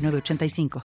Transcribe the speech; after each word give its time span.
985. 0.00 0.82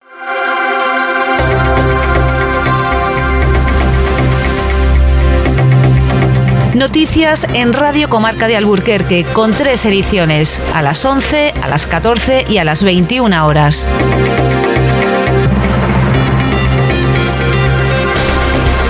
Noticias 6.74 7.46
en 7.54 7.72
Radio 7.72 8.10
Comarca 8.10 8.48
de 8.48 8.56
Alburquerque 8.56 9.24
con 9.32 9.52
tres 9.52 9.84
ediciones, 9.84 10.60
a 10.74 10.82
las 10.82 11.04
11, 11.04 11.54
a 11.62 11.68
las 11.68 11.86
14 11.86 12.46
y 12.48 12.58
a 12.58 12.64
las 12.64 12.82
21 12.82 13.46
horas. 13.46 13.90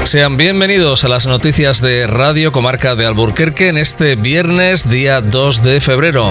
Sean 0.04 0.38
bienvenidos 0.38 1.04
a 1.04 1.08
las 1.08 1.26
noticias 1.26 1.82
de 1.82 2.06
Radio 2.06 2.52
Comarca 2.52 2.94
de 2.94 3.04
Alburquerque 3.04 3.68
en 3.68 3.76
este 3.76 4.16
viernes, 4.16 4.88
día 4.88 5.20
2 5.20 5.62
de 5.62 5.80
febrero. 5.82 6.30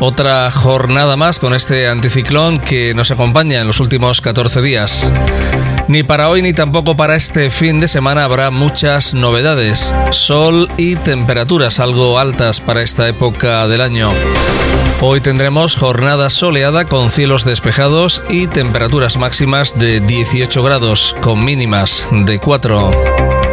Otra 0.00 0.50
jornada 0.50 1.16
más 1.16 1.38
con 1.38 1.54
este 1.54 1.88
anticiclón 1.88 2.58
que 2.58 2.94
nos 2.94 3.10
acompaña 3.10 3.60
en 3.60 3.66
los 3.66 3.80
últimos 3.80 4.20
14 4.20 4.60
días. 4.60 5.10
Ni 5.86 6.02
para 6.02 6.30
hoy 6.30 6.42
ni 6.42 6.52
tampoco 6.52 6.96
para 6.96 7.14
este 7.14 7.50
fin 7.50 7.78
de 7.78 7.88
semana 7.88 8.24
habrá 8.24 8.50
muchas 8.50 9.14
novedades. 9.14 9.94
Sol 10.10 10.68
y 10.76 10.96
temperaturas 10.96 11.78
algo 11.78 12.18
altas 12.18 12.60
para 12.60 12.82
esta 12.82 13.08
época 13.08 13.68
del 13.68 13.82
año. 13.82 14.10
Hoy 15.00 15.20
tendremos 15.20 15.76
jornada 15.76 16.30
soleada 16.30 16.86
con 16.86 17.10
cielos 17.10 17.44
despejados 17.44 18.22
y 18.28 18.46
temperaturas 18.46 19.18
máximas 19.18 19.78
de 19.78 20.00
18 20.00 20.62
grados 20.62 21.14
con 21.20 21.44
mínimas 21.44 22.08
de 22.10 22.38
4. 22.38 23.43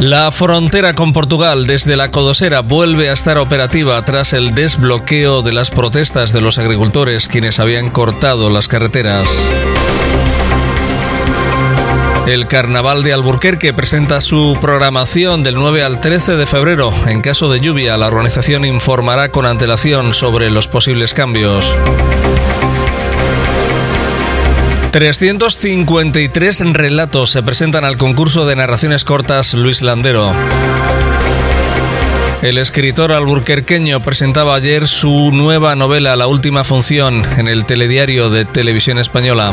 La 0.00 0.32
frontera 0.32 0.94
con 0.94 1.12
Portugal 1.12 1.66
desde 1.66 1.94
la 1.94 2.10
Codosera 2.10 2.60
vuelve 2.60 3.10
a 3.10 3.12
estar 3.12 3.36
operativa 3.36 4.02
tras 4.02 4.32
el 4.32 4.54
desbloqueo 4.54 5.42
de 5.42 5.52
las 5.52 5.70
protestas 5.70 6.32
de 6.32 6.40
los 6.40 6.58
agricultores 6.58 7.28
quienes 7.28 7.60
habían 7.60 7.90
cortado 7.90 8.48
las 8.48 8.66
carreteras. 8.66 9.28
El 12.26 12.46
Carnaval 12.46 13.02
de 13.02 13.12
Alburquerque 13.12 13.74
presenta 13.74 14.22
su 14.22 14.56
programación 14.58 15.42
del 15.42 15.56
9 15.56 15.82
al 15.82 16.00
13 16.00 16.36
de 16.36 16.46
febrero. 16.46 16.94
En 17.06 17.20
caso 17.20 17.50
de 17.50 17.60
lluvia, 17.60 17.98
la 17.98 18.06
organización 18.06 18.64
informará 18.64 19.30
con 19.30 19.44
antelación 19.44 20.14
sobre 20.14 20.48
los 20.48 20.66
posibles 20.66 21.12
cambios. 21.12 21.74
353 24.90 26.60
relatos 26.72 27.30
se 27.30 27.42
presentan 27.44 27.84
al 27.84 27.96
concurso 27.96 28.44
de 28.44 28.56
narraciones 28.56 29.04
cortas 29.04 29.54
Luis 29.54 29.82
Landero. 29.82 30.32
El 32.42 32.58
escritor 32.58 33.12
alburquerqueño 33.12 34.00
presentaba 34.02 34.56
ayer 34.56 34.88
su 34.88 35.30
nueva 35.32 35.76
novela 35.76 36.16
La 36.16 36.26
Última 36.26 36.64
Función 36.64 37.22
en 37.36 37.46
el 37.46 37.66
telediario 37.66 38.30
de 38.30 38.44
Televisión 38.44 38.98
Española. 38.98 39.52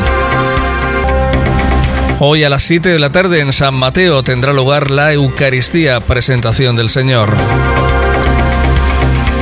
Hoy 2.18 2.42
a 2.42 2.50
las 2.50 2.64
7 2.64 2.88
de 2.88 2.98
la 2.98 3.10
tarde 3.10 3.38
en 3.38 3.52
San 3.52 3.76
Mateo 3.76 4.24
tendrá 4.24 4.52
lugar 4.52 4.90
la 4.90 5.12
Eucaristía, 5.12 6.00
presentación 6.00 6.74
del 6.74 6.90
Señor. 6.90 7.36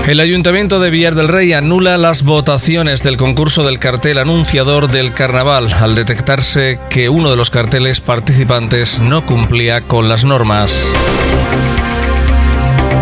El 0.07 0.21
Ayuntamiento 0.21 0.79
de 0.79 0.91
Villar 0.91 1.17
del 1.17 1.27
Rey 1.27 1.53
anula 1.53 1.99
las 1.99 2.23
votaciones 2.23 3.03
del 3.03 3.17
concurso 3.17 3.65
del 3.65 3.81
cartel 3.81 4.19
anunciador 4.19 4.87
del 4.87 5.13
carnaval 5.13 5.73
al 5.73 5.97
detectarse 5.97 6.79
que 6.91 7.09
uno 7.09 7.29
de 7.29 7.37
los 7.37 7.51
carteles 7.51 8.01
participantes 8.01 9.01
no 9.01 9.27
cumplía 9.27 9.81
con 9.81 10.09
las 10.09 10.25
normas. 10.25 10.81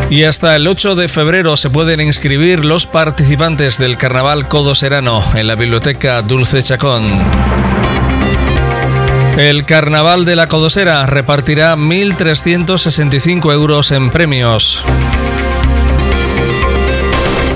Y 0.09 0.23
hasta 0.25 0.57
el 0.57 0.67
8 0.67 0.95
de 0.95 1.09
febrero 1.09 1.59
se 1.59 1.69
pueden 1.69 2.01
inscribir 2.01 2.65
los 2.65 2.87
participantes 2.87 3.77
del 3.77 3.99
Carnaval 3.99 4.49
Codo 4.49 4.75
Serano 4.75 5.23
en 5.35 5.47
la 5.47 5.57
Biblioteca 5.57 6.23
Dulce 6.23 6.63
Chacón. 6.63 7.05
El 9.37 9.67
Carnaval 9.67 10.25
de 10.25 10.37
la 10.37 10.49
Codosera 10.49 11.05
repartirá 11.05 11.77
1.365 11.77 13.53
euros 13.53 13.91
en 13.91 14.11
premios. 14.11 14.83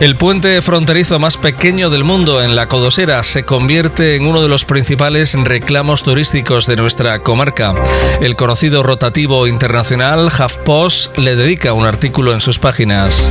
El 0.01 0.15
puente 0.15 0.63
fronterizo 0.63 1.19
más 1.19 1.37
pequeño 1.37 1.91
del 1.91 2.05
mundo 2.05 2.41
en 2.41 2.55
la 2.55 2.69
Codosera 2.69 3.25
se 3.25 3.45
convierte 3.45 4.15
en 4.15 4.27
uno 4.27 4.41
de 4.41 4.49
los 4.49 4.65
principales 4.65 5.35
reclamos 5.35 6.05
turísticos 6.05 6.67
de 6.67 6.77
nuestra 6.77 7.19
comarca. 7.25 7.75
El 8.21 8.37
conocido 8.37 8.85
rotativo 8.85 9.49
internacional 9.49 10.27
HuffPost 10.29 11.19
le 11.19 11.35
dedica 11.35 11.73
un 11.73 11.85
artículo 11.85 12.33
en 12.33 12.41
sus 12.41 12.61
páginas. 12.61 13.29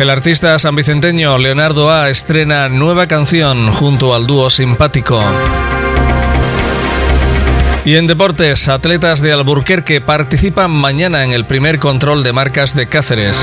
El 0.00 0.10
artista 0.10 0.58
sanvicenteño 0.58 1.38
Leonardo 1.38 1.88
A 1.88 2.10
estrena 2.10 2.68
nueva 2.68 3.06
canción 3.06 3.70
junto 3.70 4.14
al 4.14 4.26
dúo 4.26 4.50
simpático. 4.50 5.22
Y 7.86 7.94
en 7.94 8.08
deportes, 8.08 8.66
atletas 8.66 9.20
de 9.20 9.32
Alburquerque 9.32 10.00
participan 10.00 10.72
mañana 10.72 11.22
en 11.22 11.30
el 11.30 11.44
primer 11.44 11.78
control 11.78 12.24
de 12.24 12.32
marcas 12.32 12.74
de 12.74 12.88
Cáceres. 12.88 13.40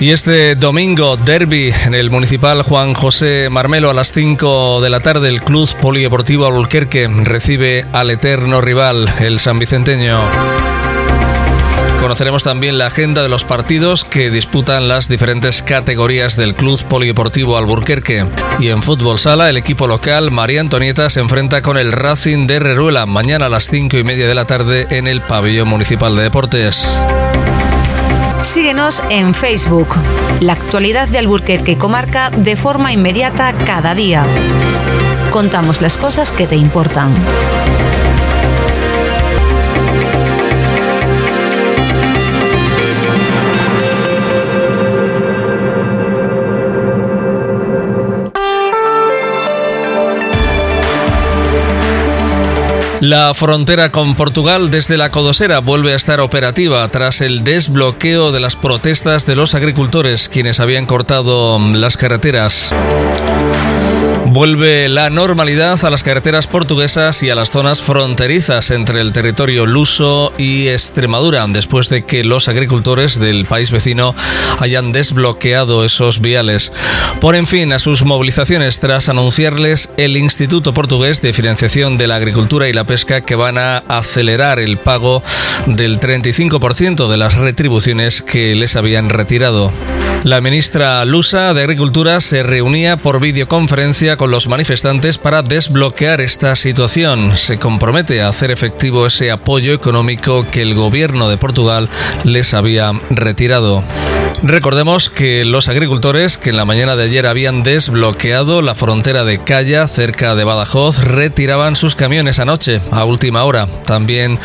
Y 0.00 0.10
este 0.10 0.56
domingo, 0.56 1.16
derby 1.16 1.72
en 1.86 1.94
el 1.94 2.10
municipal 2.10 2.62
Juan 2.62 2.92
José 2.92 3.46
Marmelo 3.52 3.88
a 3.88 3.94
las 3.94 4.10
5 4.10 4.80
de 4.80 4.90
la 4.90 4.98
tarde, 4.98 5.28
el 5.28 5.42
Club 5.42 5.72
Polideportivo 5.80 6.44
Alburquerque 6.44 7.06
recibe 7.06 7.86
al 7.92 8.10
eterno 8.10 8.60
rival, 8.60 9.08
el 9.20 9.38
San 9.38 9.60
Vicenteño. 9.60 10.71
Conoceremos 12.02 12.42
también 12.42 12.78
la 12.78 12.86
agenda 12.86 13.22
de 13.22 13.28
los 13.28 13.44
partidos 13.44 14.04
que 14.04 14.28
disputan 14.28 14.88
las 14.88 15.06
diferentes 15.06 15.62
categorías 15.62 16.34
del 16.34 16.56
Club 16.56 16.82
Polideportivo 16.82 17.56
Alburquerque. 17.56 18.26
Y 18.58 18.70
en 18.70 18.82
fútbol 18.82 19.20
sala, 19.20 19.48
el 19.48 19.56
equipo 19.56 19.86
local 19.86 20.32
María 20.32 20.62
Antonieta 20.62 21.08
se 21.10 21.20
enfrenta 21.20 21.62
con 21.62 21.78
el 21.78 21.92
Racing 21.92 22.48
de 22.48 22.58
Reruela 22.58 23.06
mañana 23.06 23.46
a 23.46 23.48
las 23.48 23.68
5 23.68 23.98
y 23.98 24.02
media 24.02 24.26
de 24.26 24.34
la 24.34 24.46
tarde 24.46 24.88
en 24.90 25.06
el 25.06 25.20
Pabellón 25.20 25.68
Municipal 25.68 26.16
de 26.16 26.22
Deportes. 26.24 26.92
Síguenos 28.42 29.00
en 29.08 29.32
Facebook. 29.32 29.94
La 30.40 30.54
actualidad 30.54 31.06
de 31.06 31.18
Alburquerque 31.18 31.78
comarca 31.78 32.30
de 32.30 32.56
forma 32.56 32.92
inmediata 32.92 33.54
cada 33.64 33.94
día. 33.94 34.26
Contamos 35.30 35.80
las 35.80 35.98
cosas 35.98 36.32
que 36.32 36.48
te 36.48 36.56
importan. 36.56 37.14
La 53.02 53.34
frontera 53.34 53.90
con 53.90 54.14
Portugal 54.14 54.70
desde 54.70 54.96
la 54.96 55.10
Codosera 55.10 55.58
vuelve 55.58 55.92
a 55.92 55.96
estar 55.96 56.20
operativa 56.20 56.86
tras 56.86 57.20
el 57.20 57.42
desbloqueo 57.42 58.30
de 58.30 58.38
las 58.38 58.54
protestas 58.54 59.26
de 59.26 59.34
los 59.34 59.56
agricultores, 59.56 60.28
quienes 60.28 60.60
habían 60.60 60.86
cortado 60.86 61.58
las 61.58 61.96
carreteras. 61.96 62.72
Vuelve 64.32 64.88
la 64.88 65.10
normalidad 65.10 65.84
a 65.84 65.90
las 65.90 66.02
carreteras 66.02 66.46
portuguesas 66.46 67.22
y 67.22 67.28
a 67.28 67.34
las 67.34 67.50
zonas 67.50 67.82
fronterizas 67.82 68.70
entre 68.70 69.02
el 69.02 69.12
territorio 69.12 69.66
luso 69.66 70.32
y 70.38 70.68
Extremadura, 70.68 71.46
después 71.48 71.90
de 71.90 72.06
que 72.06 72.24
los 72.24 72.48
agricultores 72.48 73.20
del 73.20 73.44
país 73.44 73.70
vecino 73.70 74.14
hayan 74.58 74.90
desbloqueado 74.90 75.84
esos 75.84 76.22
viales. 76.22 76.72
Ponen 77.20 77.46
fin 77.46 77.74
a 77.74 77.78
sus 77.78 78.04
movilizaciones 78.04 78.80
tras 78.80 79.10
anunciarles 79.10 79.90
el 79.98 80.16
Instituto 80.16 80.72
Portugués 80.72 81.20
de 81.20 81.34
Financiación 81.34 81.98
de 81.98 82.06
la 82.06 82.16
Agricultura 82.16 82.70
y 82.70 82.72
la 82.72 82.84
Pesca 82.84 83.20
que 83.20 83.34
van 83.34 83.58
a 83.58 83.78
acelerar 83.86 84.60
el 84.60 84.78
pago 84.78 85.22
del 85.66 86.00
35% 86.00 87.06
de 87.06 87.18
las 87.18 87.34
retribuciones 87.34 88.22
que 88.22 88.54
les 88.54 88.76
habían 88.76 89.10
retirado. 89.10 89.70
La 90.24 90.40
ministra 90.40 91.04
lusa 91.04 91.52
de 91.52 91.62
Agricultura 91.62 92.20
se 92.20 92.44
reunía 92.44 92.96
por 92.96 93.18
videoconferencia 93.18 94.16
con 94.22 94.30
los 94.30 94.46
manifestantes 94.46 95.18
para 95.18 95.42
desbloquear 95.42 96.20
esta 96.20 96.54
situación. 96.54 97.36
Se 97.36 97.58
compromete 97.58 98.22
a 98.22 98.28
hacer 98.28 98.52
efectivo 98.52 99.04
ese 99.04 99.32
apoyo 99.32 99.74
económico 99.74 100.46
que 100.48 100.62
el 100.62 100.76
gobierno 100.76 101.28
de 101.28 101.38
Portugal 101.38 101.88
les 102.22 102.54
había 102.54 102.92
retirado. 103.10 103.82
Recordemos 104.44 105.08
que 105.08 105.44
los 105.44 105.68
agricultores 105.68 106.36
que 106.36 106.50
en 106.50 106.56
la 106.56 106.64
mañana 106.64 106.96
de 106.96 107.04
ayer 107.04 107.28
habían 107.28 107.62
desbloqueado 107.62 108.60
la 108.60 108.74
frontera 108.74 109.24
de 109.24 109.38
Calla, 109.38 109.86
cerca 109.86 110.34
de 110.34 110.42
Badajoz, 110.42 110.98
retiraban 111.04 111.76
sus 111.76 111.94
camiones 111.94 112.40
anoche, 112.40 112.80
a 112.90 113.04
última 113.04 113.44
hora. 113.44 113.68
También 113.86 114.40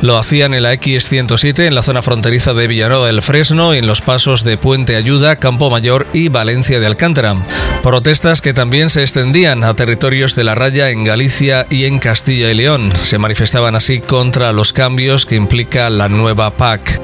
lo 0.00 0.16
hacían 0.16 0.54
en 0.54 0.62
la 0.62 0.72
X107, 0.72 1.66
en 1.66 1.74
la 1.74 1.82
zona 1.82 2.00
fronteriza 2.00 2.54
de 2.54 2.66
Villanueva 2.66 3.06
del 3.06 3.20
Fresno 3.20 3.74
y 3.74 3.78
en 3.78 3.86
los 3.86 4.00
pasos 4.00 4.42
de 4.42 4.56
Puente 4.56 4.96
Ayuda, 4.96 5.36
Campo 5.36 5.68
Mayor 5.68 6.06
y 6.14 6.30
Valencia 6.30 6.80
de 6.80 6.86
Alcántara. 6.86 7.36
Protestas 7.82 8.40
que 8.40 8.54
también 8.54 8.88
se 8.88 9.02
extendían 9.02 9.64
a 9.64 9.74
territorios 9.74 10.34
de 10.34 10.44
la 10.44 10.54
raya 10.54 10.88
en 10.88 11.04
Galicia 11.04 11.66
y 11.68 11.84
en 11.84 11.98
Castilla 11.98 12.50
y 12.50 12.54
León. 12.54 12.90
Se 13.02 13.18
manifestaban 13.18 13.74
así 13.74 14.00
contra 14.00 14.52
los 14.52 14.72
cambios 14.72 15.26
que 15.26 15.36
implica 15.36 15.90
la 15.90 16.08
nueva 16.08 16.52
PAC. 16.52 17.00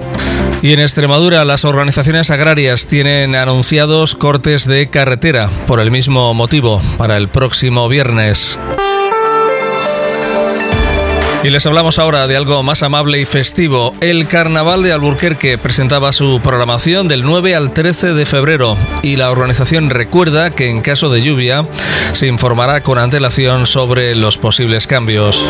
Y 0.61 0.73
en 0.73 0.81
Extremadura 0.81 1.45
las 1.45 1.65
organizaciones 1.65 2.31
tienen 2.89 3.35
anunciados 3.35 4.15
cortes 4.15 4.65
de 4.65 4.89
carretera 4.89 5.51
por 5.67 5.81
el 5.81 5.91
mismo 5.91 6.33
motivo 6.35 6.81
para 6.97 7.17
el 7.17 7.27
próximo 7.27 7.89
viernes. 7.89 8.57
Y 11.43 11.51
les 11.51 11.67
hablamos 11.67 11.99
ahora 11.99 12.29
de 12.29 12.37
algo 12.37 12.63
más 12.63 12.85
amable 12.85 13.21
y 13.21 13.25
festivo. 13.25 13.93
El 14.01 14.29
Carnaval 14.29 14.85
de 14.85 14.93
Alburquerque 14.93 15.59
presentaba 15.59 16.13
su 16.13 16.41
programación 16.41 17.09
del 17.09 17.25
9 17.25 17.57
al 17.57 17.73
13 17.73 18.15
de 18.15 18.25
febrero 18.25 18.77
y 19.03 19.17
la 19.17 19.33
organización 19.33 19.91
recuerda 19.91 20.51
que 20.51 20.71
en 20.71 20.81
caso 20.81 21.11
de 21.11 21.23
lluvia 21.23 21.67
se 22.13 22.29
informará 22.29 22.85
con 22.85 22.99
antelación 22.99 23.67
sobre 23.67 24.15
los 24.15 24.39
posibles 24.39 24.87
cambios. 24.87 25.45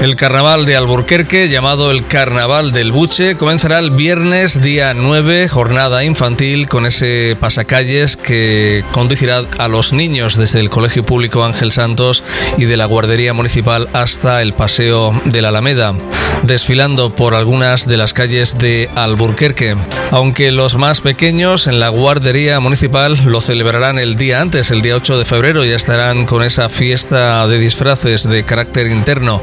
El 0.00 0.14
carnaval 0.14 0.66
de 0.66 0.76
Alburquerque, 0.76 1.48
llamado 1.48 1.90
el 1.90 2.06
Carnaval 2.06 2.70
del 2.70 2.92
Buche, 2.92 3.36
comenzará 3.36 3.78
el 3.78 3.90
viernes 3.90 4.62
día 4.62 4.94
9, 4.94 5.48
jornada 5.48 6.04
infantil, 6.04 6.68
con 6.68 6.86
ese 6.86 7.36
pasacalles 7.40 8.16
que 8.16 8.84
conducirá 8.92 9.42
a 9.58 9.68
los 9.68 9.92
niños 9.92 10.36
desde 10.36 10.60
el 10.60 10.70
Colegio 10.70 11.04
Público 11.04 11.44
Ángel 11.44 11.72
Santos 11.72 12.22
y 12.56 12.66
de 12.66 12.76
la 12.76 12.84
Guardería 12.84 13.32
Municipal 13.32 13.88
hasta 13.94 14.42
el 14.42 14.52
Paseo 14.52 15.12
de 15.24 15.42
la 15.42 15.48
Alameda, 15.48 15.94
desfilando 16.42 17.14
por 17.14 17.34
algunas 17.34 17.88
de 17.88 17.96
las 17.96 18.12
calles 18.12 18.58
de 18.58 18.88
Alburquerque. 18.94 19.76
Aunque 20.12 20.52
los 20.52 20.76
más 20.76 21.00
pequeños 21.00 21.66
en 21.66 21.80
la 21.80 21.88
Guardería 21.88 22.60
Municipal 22.60 23.18
lo 23.24 23.40
celebrarán 23.40 23.98
el 23.98 24.14
día 24.14 24.40
antes, 24.40 24.70
el 24.70 24.82
día 24.82 24.94
8 24.94 25.18
de 25.18 25.24
febrero, 25.24 25.64
ya 25.64 25.74
estarán 25.74 26.26
con 26.26 26.44
esa 26.44 26.68
fiesta 26.68 27.48
de 27.48 27.58
disfraces 27.58 28.28
de 28.28 28.44
carácter 28.44 28.86
interno. 28.86 29.42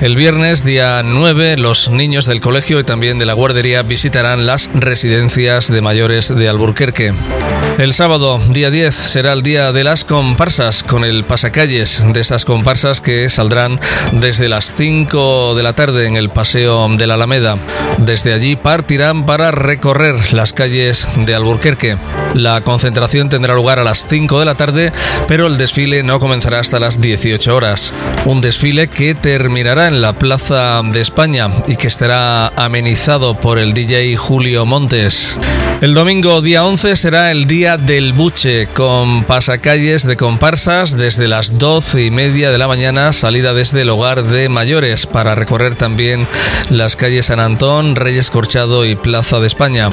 El 0.00 0.16
viernes, 0.16 0.64
día 0.64 1.02
9, 1.04 1.56
los 1.58 1.90
niños 1.90 2.26
del 2.26 2.40
colegio 2.40 2.80
y 2.80 2.84
también 2.84 3.18
de 3.18 3.26
la 3.26 3.34
guardería 3.34 3.82
visitarán 3.82 4.46
las 4.46 4.70
residencias 4.72 5.70
de 5.70 5.80
mayores 5.82 6.34
de 6.34 6.48
Alburquerque. 6.48 7.12
El 7.78 7.94
sábado, 7.94 8.38
día 8.50 8.70
10, 8.70 8.94
será 8.94 9.32
el 9.32 9.42
día 9.42 9.72
de 9.72 9.84
las 9.84 10.04
comparsas, 10.04 10.82
con 10.82 11.02
el 11.02 11.24
pasacalles 11.24 12.02
de 12.12 12.20
estas 12.20 12.44
comparsas 12.44 13.00
que 13.00 13.30
saldrán 13.30 13.80
desde 14.12 14.50
las 14.50 14.74
5 14.74 15.54
de 15.54 15.62
la 15.62 15.72
tarde 15.72 16.06
en 16.06 16.16
el 16.16 16.28
Paseo 16.28 16.88
de 16.90 17.06
la 17.06 17.14
Alameda. 17.14 17.56
Desde 17.96 18.34
allí 18.34 18.56
partirán 18.56 19.24
para 19.24 19.50
recorrer 19.50 20.34
las 20.34 20.52
calles 20.52 21.08
de 21.16 21.34
Alburquerque. 21.34 21.96
La 22.34 22.60
concentración 22.60 23.30
tendrá 23.30 23.54
lugar 23.54 23.78
a 23.78 23.84
las 23.84 24.06
5 24.06 24.38
de 24.38 24.44
la 24.44 24.56
tarde, 24.56 24.92
pero 25.26 25.46
el 25.46 25.56
desfile 25.56 26.02
no 26.02 26.20
comenzará 26.20 26.60
hasta 26.60 26.80
las 26.80 27.00
18 27.00 27.56
horas. 27.56 27.94
Un 28.26 28.42
desfile 28.42 28.88
que 28.88 29.14
terminará 29.14 29.79
en 29.88 30.02
la 30.02 30.12
Plaza 30.12 30.82
de 30.82 31.00
España 31.00 31.48
y 31.66 31.76
que 31.76 31.86
estará 31.86 32.48
amenizado 32.48 33.34
por 33.34 33.58
el 33.58 33.72
DJ 33.72 34.16
Julio 34.16 34.66
Montes. 34.66 35.36
El 35.80 35.94
domingo 35.94 36.42
día 36.42 36.64
11 36.64 36.96
será 36.96 37.30
el 37.30 37.46
día 37.46 37.78
del 37.78 38.12
buche 38.12 38.66
con 38.66 39.24
pasacalles 39.24 40.06
de 40.06 40.16
comparsas 40.16 40.96
desde 40.96 41.26
las 41.26 41.58
12 41.58 42.04
y 42.04 42.10
media 42.10 42.50
de 42.50 42.58
la 42.58 42.68
mañana, 42.68 43.12
salida 43.12 43.54
desde 43.54 43.82
el 43.82 43.88
hogar 43.88 44.24
de 44.24 44.48
mayores 44.48 45.06
para 45.06 45.34
recorrer 45.34 45.74
también 45.74 46.26
las 46.68 46.96
calles 46.96 47.26
San 47.26 47.40
Antón, 47.40 47.96
Reyes 47.96 48.30
Corchado 48.30 48.84
y 48.84 48.94
Plaza 48.94 49.40
de 49.40 49.46
España. 49.46 49.88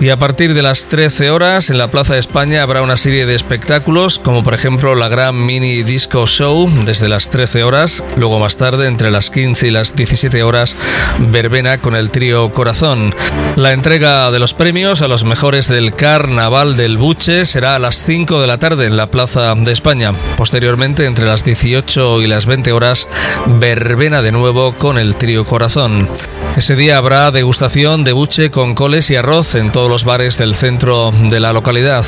Y 0.00 0.10
a 0.10 0.16
partir 0.16 0.54
de 0.54 0.62
las 0.62 0.86
13 0.86 1.30
horas 1.30 1.70
en 1.70 1.78
la 1.78 1.88
Plaza 1.88 2.14
de 2.14 2.20
España 2.20 2.62
habrá 2.62 2.82
una 2.82 2.96
serie 2.96 3.26
de 3.26 3.34
espectáculos 3.34 4.18
como 4.18 4.42
por 4.42 4.52
ejemplo 4.52 4.94
la 4.96 5.08
gran 5.08 5.46
mini 5.46 5.82
disco 5.82 6.26
show 6.26 6.68
desde 6.84 7.08
las 7.08 7.30
13 7.30 7.62
horas, 7.62 8.02
luego 8.16 8.40
más 8.40 8.56
tarde 8.56 8.88
entre 8.88 9.03
las 9.10 9.30
15 9.30 9.68
y 9.68 9.70
las 9.70 9.94
17 9.94 10.42
horas 10.42 10.76
verbena 11.18 11.78
con 11.78 11.94
el 11.94 12.10
trío 12.10 12.52
Corazón. 12.52 13.14
La 13.56 13.72
entrega 13.72 14.30
de 14.30 14.38
los 14.38 14.54
premios 14.54 15.02
a 15.02 15.08
los 15.08 15.24
mejores 15.24 15.68
del 15.68 15.94
Carnaval 15.94 16.76
del 16.76 16.98
Buche 16.98 17.44
será 17.44 17.76
a 17.76 17.78
las 17.78 18.02
5 18.04 18.40
de 18.40 18.46
la 18.46 18.58
tarde 18.58 18.86
en 18.86 18.96
la 18.96 19.06
Plaza 19.06 19.54
de 19.54 19.72
España. 19.72 20.12
Posteriormente 20.36 21.06
entre 21.06 21.26
las 21.26 21.44
18 21.44 22.22
y 22.22 22.26
las 22.26 22.46
20 22.46 22.72
horas 22.72 23.08
verbena 23.46 24.22
de 24.22 24.32
nuevo 24.32 24.74
con 24.74 24.98
el 24.98 25.16
trío 25.16 25.44
Corazón. 25.44 26.08
Ese 26.56 26.76
día 26.76 26.98
habrá 26.98 27.32
degustación 27.32 28.04
de 28.04 28.12
buche 28.12 28.50
con 28.50 28.74
coles 28.74 29.10
y 29.10 29.16
arroz 29.16 29.56
en 29.56 29.72
todos 29.72 29.90
los 29.90 30.04
bares 30.04 30.38
del 30.38 30.54
centro 30.54 31.10
de 31.10 31.40
la 31.40 31.52
localidad. 31.52 32.04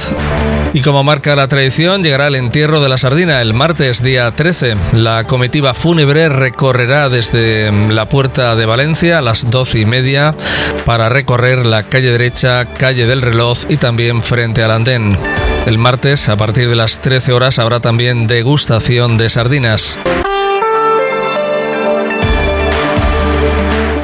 Y 0.73 0.83
como 0.83 1.03
marca 1.03 1.35
la 1.35 1.49
tradición, 1.49 2.03
llegará 2.03 2.27
el 2.27 2.35
entierro 2.35 2.81
de 2.81 2.89
la 2.89 2.99
sardina 2.99 3.41
el 3.41 3.55
martes 3.55 4.03
día 4.03 4.31
13. 4.31 4.77
La 4.93 5.25
comitiva 5.25 5.75
fúnebre 5.75 6.29
recorrerá 6.29 6.86
desde 6.87 7.73
la 7.91 8.09
puerta 8.09 8.55
de 8.55 8.65
Valencia 8.65 9.19
a 9.19 9.23
las 9.23 9.51
12 9.51 9.81
y 9.81 9.87
media 9.87 10.37
para 10.85 11.09
recorrer 11.09 11.67
la 11.67 11.83
calle 11.83 12.13
derecha, 12.13 12.65
calle 12.67 13.07
del 13.07 13.23
reloj 13.23 13.59
y 13.69 13.77
también 13.77 14.23
frente 14.23 14.63
al 14.63 14.71
andén. 14.71 15.19
El 15.67 15.79
martes, 15.79 16.29
a 16.29 16.37
partir 16.37 16.69
de 16.69 16.77
las 16.77 17.01
13 17.01 17.33
horas, 17.33 17.59
habrá 17.59 17.81
también 17.81 18.29
degustación 18.29 19.19
de 19.19 19.29
sardinas. 19.29 19.99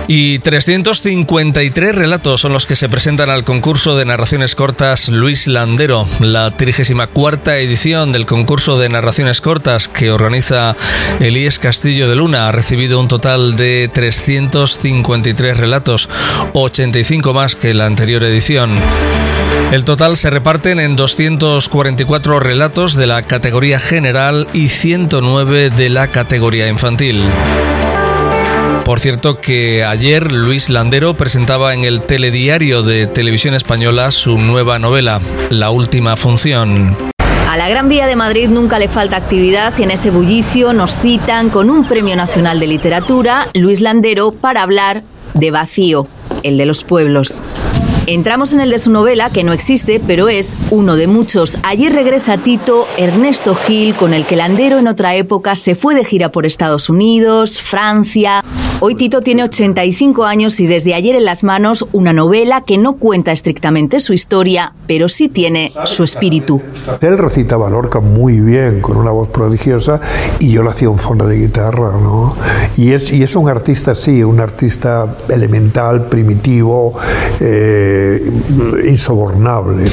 Y 0.08 0.40
353 0.40 1.94
relatos 1.94 2.40
son 2.40 2.52
los 2.52 2.66
que 2.66 2.76
se 2.76 2.88
presentan 2.88 3.30
al 3.30 3.44
concurso 3.44 3.96
de 3.96 4.04
narraciones 4.04 4.54
cortas 4.54 5.08
Luis 5.08 5.46
Landero, 5.46 6.06
la 6.20 6.50
34 6.50 7.52
edición 7.54 8.12
del 8.12 8.26
concurso 8.26 8.78
de 8.78 8.88
narraciones 8.88 9.40
cortas 9.40 9.88
que 9.88 10.10
organiza 10.10 10.76
Elías 11.20 11.58
Castillo 11.58 12.08
de 12.08 12.16
Luna. 12.16 12.48
Ha 12.48 12.52
recibido 12.52 12.98
un 12.98 13.08
total 13.08 13.56
de 13.56 13.88
353 13.92 15.56
relatos, 15.56 16.08
85 16.52 17.32
más 17.32 17.54
que 17.54 17.72
la 17.72 17.86
anterior 17.86 18.24
edición. 18.24 18.70
El 19.70 19.84
total 19.84 20.16
se 20.16 20.28
reparten 20.30 20.80
en 20.80 20.96
244 20.96 22.40
relatos 22.40 22.94
de 22.94 23.06
la 23.06 23.22
categoría 23.22 23.78
general 23.78 24.46
y 24.52 24.68
109 24.68 25.70
de 25.70 25.88
la 25.88 26.08
categoría 26.08 26.68
infantil. 26.68 27.22
Por 28.84 28.98
cierto 28.98 29.40
que 29.40 29.84
ayer 29.84 30.32
Luis 30.32 30.68
Landero 30.68 31.14
presentaba 31.14 31.72
en 31.72 31.84
el 31.84 32.02
telediario 32.02 32.82
de 32.82 33.06
Televisión 33.06 33.54
Española 33.54 34.10
su 34.10 34.38
nueva 34.38 34.80
novela, 34.80 35.20
La 35.50 35.70
Última 35.70 36.16
Función. 36.16 36.96
A 37.48 37.56
la 37.56 37.68
Gran 37.68 37.88
Vía 37.88 38.08
de 38.08 38.16
Madrid 38.16 38.48
nunca 38.48 38.80
le 38.80 38.88
falta 38.88 39.16
actividad 39.16 39.72
y 39.78 39.84
en 39.84 39.92
ese 39.92 40.10
bullicio 40.10 40.72
nos 40.72 40.98
citan 40.98 41.48
con 41.48 41.70
un 41.70 41.86
Premio 41.86 42.16
Nacional 42.16 42.58
de 42.58 42.66
Literatura, 42.66 43.48
Luis 43.54 43.80
Landero, 43.80 44.32
para 44.32 44.62
hablar 44.62 45.04
de 45.34 45.50
Vacío, 45.52 46.08
el 46.42 46.58
de 46.58 46.66
los 46.66 46.82
pueblos. 46.82 47.40
Entramos 48.08 48.52
en 48.52 48.60
el 48.60 48.70
de 48.70 48.80
su 48.80 48.90
novela, 48.90 49.30
que 49.30 49.44
no 49.44 49.52
existe, 49.52 50.02
pero 50.04 50.28
es 50.28 50.58
uno 50.70 50.96
de 50.96 51.06
muchos. 51.06 51.60
Allí 51.62 51.88
regresa 51.88 52.36
Tito 52.36 52.88
Ernesto 52.98 53.54
Gil, 53.54 53.94
con 53.94 54.12
el 54.12 54.26
que 54.26 54.34
Landero 54.34 54.80
en 54.80 54.88
otra 54.88 55.14
época 55.14 55.54
se 55.54 55.76
fue 55.76 55.94
de 55.94 56.04
gira 56.04 56.32
por 56.32 56.44
Estados 56.44 56.90
Unidos, 56.90 57.62
Francia. 57.62 58.42
Hoy 58.80 58.96
Tito 58.96 59.20
tiene 59.20 59.44
85 59.44 60.24
años 60.24 60.58
y 60.58 60.66
desde 60.66 60.94
ayer 60.94 61.14
en 61.14 61.24
las 61.24 61.44
manos 61.44 61.86
una 61.92 62.12
novela 62.12 62.62
que 62.62 62.76
no 62.76 62.94
cuenta 62.94 63.30
estrictamente 63.30 64.00
su 64.00 64.12
historia, 64.12 64.72
pero 64.88 65.08
sí 65.08 65.28
tiene 65.28 65.72
su 65.84 66.02
espíritu. 66.02 66.60
Él 67.00 67.16
recitaba 67.16 67.70
Lorca 67.70 68.00
muy 68.00 68.40
bien, 68.40 68.80
con 68.80 68.96
una 68.96 69.12
voz 69.12 69.28
prodigiosa, 69.28 70.00
y 70.40 70.50
yo 70.50 70.64
le 70.64 70.70
hacía 70.70 70.90
un 70.90 70.98
fondo 70.98 71.28
de 71.28 71.38
guitarra, 71.38 71.92
¿no? 71.92 72.34
Y 72.76 72.90
es, 72.90 73.12
y 73.12 73.22
es 73.22 73.36
un 73.36 73.48
artista, 73.48 73.94
sí, 73.94 74.24
un 74.24 74.40
artista 74.40 75.18
elemental, 75.28 76.06
primitivo, 76.06 76.98
eh, 77.38 77.91
insobornable. 78.84 79.90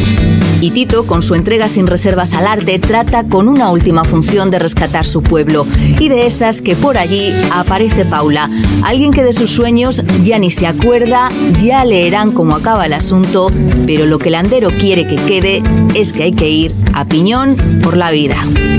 Y 0.61 0.71
Tito, 0.71 1.07
con 1.07 1.21
su 1.21 1.35
entrega 1.35 1.69
sin 1.69 1.87
reservas 1.87 2.33
al 2.33 2.45
arte, 2.45 2.79
trata 2.79 3.23
con 3.23 3.47
una 3.47 3.69
última 3.71 4.03
función 4.03 4.51
de 4.51 4.59
rescatar 4.59 5.05
su 5.05 5.23
pueblo. 5.23 5.65
Y 5.99 6.09
de 6.09 6.27
esas 6.27 6.61
que 6.61 6.75
por 6.75 6.97
allí 6.97 7.33
aparece 7.51 8.05
Paula, 8.05 8.49
alguien 8.83 9.11
que 9.11 9.23
de 9.23 9.31
sus 9.31 9.51
sueños 9.51 10.03
ya 10.23 10.37
ni 10.37 10.51
se 10.51 10.67
acuerda, 10.67 11.29
ya 11.59 11.85
leerán 11.85 12.31
cómo 12.33 12.55
acaba 12.55 12.85
el 12.85 12.93
asunto, 12.93 13.51
pero 13.85 14.05
lo 14.05 14.17
que 14.17 14.29
Landero 14.29 14.69
quiere 14.69 15.07
que 15.07 15.15
quede 15.15 15.63
es 15.95 16.11
que 16.11 16.23
hay 16.23 16.33
que 16.33 16.49
ir 16.49 16.73
a 16.93 17.05
piñón 17.05 17.55
por 17.81 17.95
la 17.95 18.11
vida. 18.11 18.35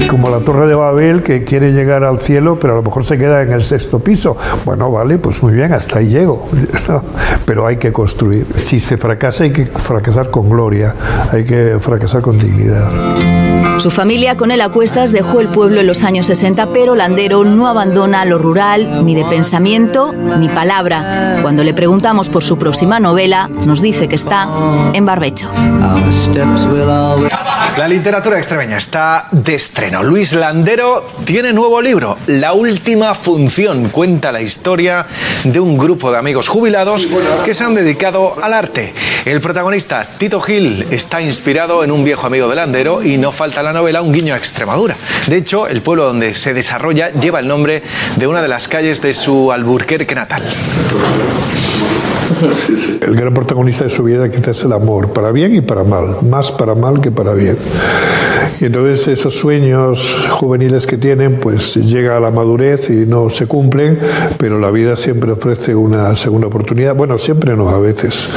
Como 0.08 0.28
la 0.28 0.40
Torre 0.40 0.66
de 0.66 0.74
Babel 0.74 1.22
que 1.22 1.44
quiere 1.44 1.72
llegar 1.72 2.04
al 2.04 2.18
cielo, 2.18 2.58
pero 2.60 2.74
a 2.74 2.76
lo 2.76 2.82
mejor 2.82 3.04
se 3.04 3.16
queda 3.16 3.42
en 3.42 3.52
el 3.52 3.62
sexto 3.62 4.00
piso. 4.00 4.36
Bueno, 4.64 4.90
vale, 4.90 5.18
pues 5.18 5.42
muy 5.42 5.54
bien, 5.54 5.72
hasta 5.72 5.98
ahí 5.98 6.08
llego. 6.08 6.48
Pero 7.44 7.66
hay 7.66 7.76
que 7.76 7.92
construir. 7.92 8.46
Si 8.56 8.80
se 8.80 8.96
fracasa 9.10 9.42
hay 9.42 9.52
que 9.52 9.66
fracasar 9.66 10.30
con 10.30 10.48
gloria, 10.48 10.94
hay 11.32 11.44
que 11.44 11.78
fracasar 11.80 12.22
con 12.22 12.38
dignidad. 12.38 12.88
Su 13.80 13.90
familia 13.90 14.36
con 14.36 14.50
él 14.50 14.60
a 14.60 14.68
cuestas 14.68 15.10
dejó 15.10 15.40
el 15.40 15.48
pueblo 15.48 15.80
en 15.80 15.86
los 15.86 16.04
años 16.04 16.26
60, 16.26 16.72
pero 16.72 16.94
Landero 16.94 17.44
no 17.44 17.66
abandona 17.66 18.24
lo 18.24 18.38
rural 18.38 19.04
ni 19.04 19.14
de 19.14 19.24
pensamiento 19.24 20.12
ni 20.12 20.48
palabra. 20.48 21.38
Cuando 21.42 21.64
le 21.64 21.74
preguntamos 21.74 22.28
por 22.28 22.44
su 22.44 22.58
próxima 22.58 23.00
novela, 23.00 23.48
nos 23.48 23.80
dice 23.80 24.06
que 24.06 24.14
está 24.16 24.48
en 24.92 25.04
barbecho. 25.04 25.50
La 27.76 27.88
literatura 27.88 28.36
extremeña 28.36 28.76
está 28.76 29.28
de 29.30 29.54
estreno. 29.54 30.02
Luis 30.02 30.34
Landero 30.34 31.06
tiene 31.24 31.52
nuevo 31.52 31.80
libro, 31.80 32.18
La 32.26 32.52
Última 32.52 33.14
Función. 33.14 33.88
Cuenta 33.88 34.32
la 34.32 34.42
historia 34.42 35.06
de 35.44 35.58
un 35.58 35.78
grupo 35.78 36.12
de 36.12 36.18
amigos 36.18 36.48
jubilados 36.48 37.08
que 37.44 37.54
se 37.54 37.64
han 37.64 37.74
dedicado 37.74 38.36
al 38.42 38.52
arte. 38.52 38.92
El 39.25 39.40
protagonista, 39.40 40.07
Tito 40.19 40.40
Gil, 40.40 40.87
está 40.90 41.21
inspirado 41.21 41.85
en 41.85 41.90
un 41.90 42.04
viejo 42.04 42.26
amigo 42.26 42.49
de 42.49 42.57
Landero 42.57 43.02
y 43.02 43.19
no 43.19 43.33
falta 43.33 43.62
la 43.62 43.73
novela 43.73 44.02
un 44.02 44.12
guiño 44.12 44.35
a 44.35 44.37
Extremadura. 44.37 44.97
De 45.26 45.37
hecho, 45.37 45.66
el 45.69 45.83
pueblo 45.83 46.04
donde 46.04 46.35
se 46.35 46.54
desarrolla 46.54 47.11
lleva 47.11 47.40
el 47.40 47.49
nombre 47.49 47.83
de 48.16 48.26
una 48.26 48.40
de 48.42 48.49
las 48.49 48.69
calles 48.69 49.02
de 49.02 49.12
su 49.12 49.52
Alburquerque 49.52 50.14
natal. 50.14 50.42
El 53.02 53.14
gran 53.14 53.35
protagonista 53.35 53.85
de 53.85 53.90
su 53.90 54.04
vida 54.04 54.28
quizás 54.28 54.59
es 54.59 54.64
el 54.64 54.73
amor, 54.73 55.12
para 55.12 55.30
bien 55.33 55.54
y 55.54 55.61
para 55.61 55.85
mal, 55.85 56.16
más 56.23 56.52
para 56.52 56.75
mal 56.75 57.00
que 57.00 57.11
para 57.11 57.33
bien. 57.33 57.57
Y 58.61 58.66
entonces 58.66 59.09
esos 59.09 59.35
sueños 59.35 60.28
juveniles 60.30 60.87
que 60.87 60.97
tienen, 60.99 61.40
pues 61.40 61.75
llega 61.76 62.16
a 62.16 62.21
la 62.21 62.30
madurez 62.30 62.90
y 62.90 63.07
no 63.07 63.30
se 63.30 63.47
cumplen, 63.47 63.99
pero 64.38 64.59
la 64.59 64.71
vida 64.71 64.97
siempre 64.97 65.33
ofrece 65.33 65.75
una 65.75 66.14
segunda 66.16 66.49
oportunidad. 66.49 66.95
Bueno, 66.95 67.19
siempre 67.19 67.57
no, 67.57 67.69
a 67.69 67.78
veces. 67.78 68.28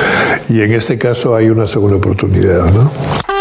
Y 0.49 0.61
en 0.61 0.73
este 0.73 0.97
caso 0.97 1.35
hay 1.35 1.49
una 1.49 1.67
segunda 1.67 1.97
oportunidad, 1.97 2.71
¿no? 2.73 3.32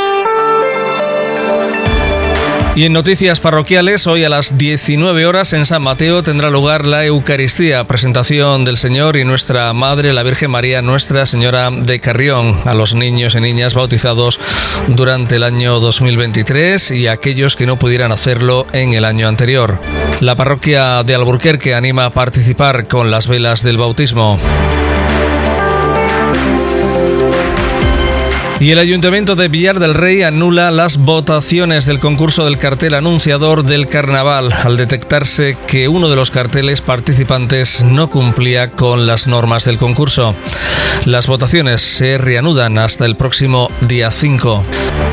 Y 2.75 2.85
en 2.87 2.95
noticias 2.95 3.39
parroquiales, 3.39 4.07
hoy 4.07 4.25
a 4.25 4.31
las 4.31 4.57
19 4.57 5.27
horas 5.27 5.53
en 5.53 5.67
San 5.67 5.83
Mateo 5.83 6.23
tendrá 6.23 6.49
lugar 6.49 6.87
la 6.87 7.05
Eucaristía, 7.05 7.87
presentación 7.87 8.65
del 8.65 8.79
Señor 8.79 9.19
y 9.19 9.27
nuestra 9.27 9.71
Madre, 9.75 10.15
la 10.15 10.23
Virgen 10.23 10.51
María, 10.51 10.81
Nuestra 10.81 11.27
Señora 11.27 11.71
de 11.71 12.01
Carrión, 12.01 12.57
a 12.65 12.73
los 12.73 12.95
niños 12.95 13.35
y 13.35 13.41
niñas 13.41 13.75
bautizados 13.75 14.41
durante 14.89 15.37
el 15.37 15.43
año 15.43 15.81
2023 15.81 16.93
y 16.93 17.09
a 17.09 17.13
aquellos 17.13 17.57
que 17.57 17.67
no 17.67 17.77
pudieran 17.77 18.11
hacerlo 18.11 18.67
en 18.73 18.95
el 18.95 19.05
año 19.05 19.29
anterior. 19.29 19.79
La 20.21 20.35
parroquia 20.35 21.05
de 21.05 21.15
Alburquerque 21.15 21.75
anima 21.75 22.07
a 22.07 22.11
participar 22.11 22.89
con 22.89 23.11
las 23.11 23.29
velas 23.29 23.63
del 23.63 23.77
bautismo. 23.77 24.39
Y 28.61 28.71
el 28.71 28.79
Ayuntamiento 28.79 29.35
de 29.35 29.49
Villar 29.49 29.81
del 29.81 29.95
Rey 29.95 30.23
anula 30.23 30.71
las 30.71 30.99
votaciones 30.99 31.85
del 31.85 31.99
concurso 31.99 32.45
del 32.45 32.59
cartel 32.59 32.95
anunciador 32.95 33.65
del 33.65 33.89
carnaval 33.89 34.53
al 34.53 34.77
detectarse 34.77 35.57
que 35.67 35.89
uno 35.89 36.09
de 36.09 36.17
los 36.17 36.31
carteles 36.31 36.81
participantes 36.81 37.83
no 37.83 38.09
cumplía 38.09 38.71
con 38.71 39.07
las 39.07 39.27
normas 39.27 39.65
del 39.65 39.79
concurso. 39.79 40.37
Las 41.05 41.27
votaciones 41.27 41.83
se 41.83 42.19
reanudan 42.19 42.79
hasta 42.79 43.05
el 43.07 43.17
próximo 43.17 43.71
día 43.81 44.11
5. 44.13 44.65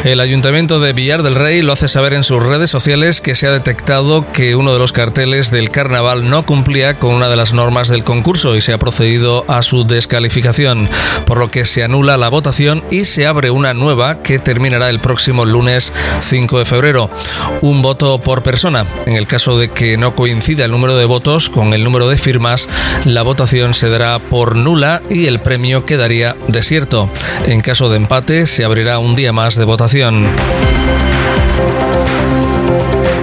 El 0.04 0.22
Ayuntamiento 0.22 0.80
de 0.80 0.94
Villar 0.94 1.24
del 1.24 1.36
Rey 1.36 1.62
lo 1.62 1.74
hace 1.74 1.90
saber 1.90 2.14
en 2.14 2.24
sus 2.24 2.42
redes 2.42 2.70
sociales 2.70 3.20
que 3.20 3.36
se 3.36 3.48
ha 3.48 3.52
detectado 3.52 4.26
que 4.32 4.56
uno 4.56 4.72
de 4.72 4.80
los 4.80 4.94
carteles 4.94 5.52
del 5.52 5.72
carnaval 5.72 6.30
no 6.30 6.46
cumplía 6.46 6.98
con 6.98 7.16
una 7.16 7.28
de 7.28 7.36
las 7.36 7.52
normas 7.52 7.90
del 7.90 8.06
concurso 8.06 8.56
y 8.56 8.62
se 8.62 8.72
ha 8.72 8.78
procedido 8.78 9.44
a 9.50 9.62
su 9.62 9.86
descalificación, 9.86 10.88
por 11.26 11.38
lo 11.38 11.52
que 11.52 11.66
se 11.66 11.84
anula 11.84 12.16
la 12.16 12.30
votación 12.30 12.82
y 12.90 13.06
se 13.06 13.28
abre 13.30 13.52
una 13.52 13.74
nueva 13.74 14.22
que 14.24 14.40
terminará 14.40 14.90
el 14.90 15.00
próximo 15.00 15.46
lunes 15.46 15.94
5 16.22 16.60
de 16.60 16.66
febrero. 16.66 17.10
Un 17.62 17.82
voto 17.82 18.20
por 18.20 18.44
persona. 18.44 18.86
En 19.06 19.16
el 19.16 19.28
caso 19.28 19.58
de 19.58 19.70
que 19.70 19.98
no 19.98 20.16
coincida 20.16 20.66
el 20.66 20.72
número 20.72 20.98
de 20.98 21.06
votos 21.06 21.50
con 21.50 21.74
el 21.74 21.84
número 21.84 22.10
de 22.10 22.18
firmas, 22.18 22.68
la 23.06 23.22
votación 23.22 23.74
se 23.74 23.90
dará 23.90 24.20
por 24.20 24.56
nula 24.56 25.02
y 25.10 25.28
el 25.28 25.40
premio 25.40 25.86
quedaría 25.86 26.36
desierto. 26.48 27.10
En 27.46 27.62
caso 27.62 27.90
de 27.90 27.98
empate, 27.98 28.46
se 28.48 28.66
abrirá 28.66 29.00
un 29.00 29.16
día 29.16 29.32
más 29.32 29.56
de 29.56 29.66
votación. 29.66 30.26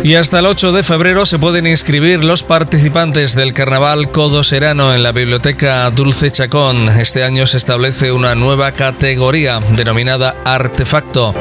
Y 0.06 0.14
hasta 0.14 0.38
el 0.38 0.46
8 0.46 0.70
de 0.70 0.84
febrero 0.84 1.26
se 1.26 1.36
pueden 1.36 1.66
inscribir 1.66 2.22
los 2.22 2.44
participantes 2.44 3.34
del 3.34 3.52
Carnaval 3.52 4.12
Codo 4.12 4.44
Serano 4.44 4.94
en 4.94 5.02
la 5.02 5.10
Biblioteca 5.10 5.90
Dulce 5.90 6.30
Chacón. 6.30 6.88
Este 6.90 7.24
año 7.24 7.44
se 7.44 7.56
establece 7.56 8.12
una 8.12 8.36
nueva 8.36 8.70
categoría 8.70 9.58
denominada 9.74 10.36
Artefacto. 10.44 11.34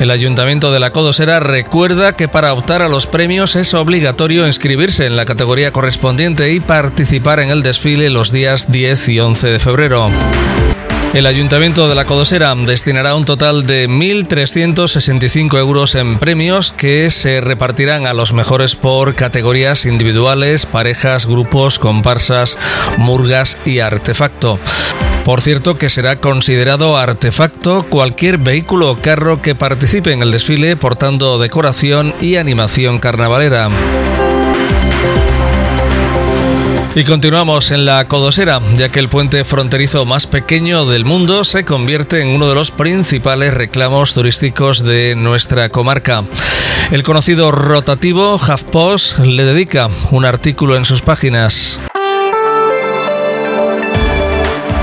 El 0.00 0.10
Ayuntamiento 0.10 0.72
de 0.72 0.80
la 0.80 0.90
Codosera 0.90 1.38
recuerda 1.38 2.16
que 2.16 2.26
para 2.26 2.54
optar 2.54 2.82
a 2.82 2.88
los 2.88 3.06
premios 3.06 3.54
es 3.54 3.72
obligatorio 3.72 4.48
inscribirse 4.48 5.06
en 5.06 5.14
la 5.14 5.24
categoría 5.24 5.70
correspondiente 5.70 6.52
y 6.52 6.58
participar 6.58 7.38
en 7.38 7.50
el 7.50 7.62
desfile 7.62 8.10
los 8.10 8.32
días 8.32 8.72
10 8.72 9.10
y 9.10 9.20
11 9.20 9.46
de 9.46 9.58
febrero. 9.60 10.10
El 11.14 11.26
Ayuntamiento 11.26 11.90
de 11.90 11.94
la 11.94 12.06
Codosera 12.06 12.54
destinará 12.54 13.14
un 13.14 13.26
total 13.26 13.66
de 13.66 13.86
1.365 13.86 15.58
euros 15.58 15.94
en 15.94 16.18
premios 16.18 16.72
que 16.72 17.10
se 17.10 17.42
repartirán 17.42 18.06
a 18.06 18.14
los 18.14 18.32
mejores 18.32 18.76
por 18.76 19.14
categorías 19.14 19.84
individuales, 19.84 20.64
parejas, 20.64 21.26
grupos, 21.26 21.78
comparsas, 21.78 22.56
murgas 22.96 23.58
y 23.66 23.80
artefacto. 23.80 24.58
Por 25.26 25.42
cierto 25.42 25.76
que 25.76 25.90
será 25.90 26.16
considerado 26.16 26.96
artefacto 26.96 27.84
cualquier 27.90 28.38
vehículo 28.38 28.90
o 28.90 28.96
carro 28.96 29.42
que 29.42 29.54
participe 29.54 30.14
en 30.14 30.22
el 30.22 30.32
desfile 30.32 30.76
portando 30.76 31.38
decoración 31.38 32.14
y 32.22 32.36
animación 32.36 32.98
carnavalera. 32.98 33.68
Y 36.94 37.04
continuamos 37.04 37.70
en 37.70 37.86
la 37.86 38.06
Codosera, 38.06 38.60
ya 38.76 38.90
que 38.90 39.00
el 39.00 39.08
puente 39.08 39.46
fronterizo 39.46 40.04
más 40.04 40.26
pequeño 40.26 40.84
del 40.84 41.06
mundo 41.06 41.42
se 41.42 41.64
convierte 41.64 42.20
en 42.20 42.28
uno 42.28 42.50
de 42.50 42.54
los 42.54 42.70
principales 42.70 43.54
reclamos 43.54 44.12
turísticos 44.12 44.84
de 44.84 45.14
nuestra 45.16 45.70
comarca. 45.70 46.22
El 46.90 47.02
conocido 47.02 47.50
rotativo 47.50 48.34
HuffPost 48.34 49.20
le 49.20 49.44
dedica 49.44 49.88
un 50.10 50.26
artículo 50.26 50.76
en 50.76 50.84
sus 50.84 51.00
páginas. 51.00 51.80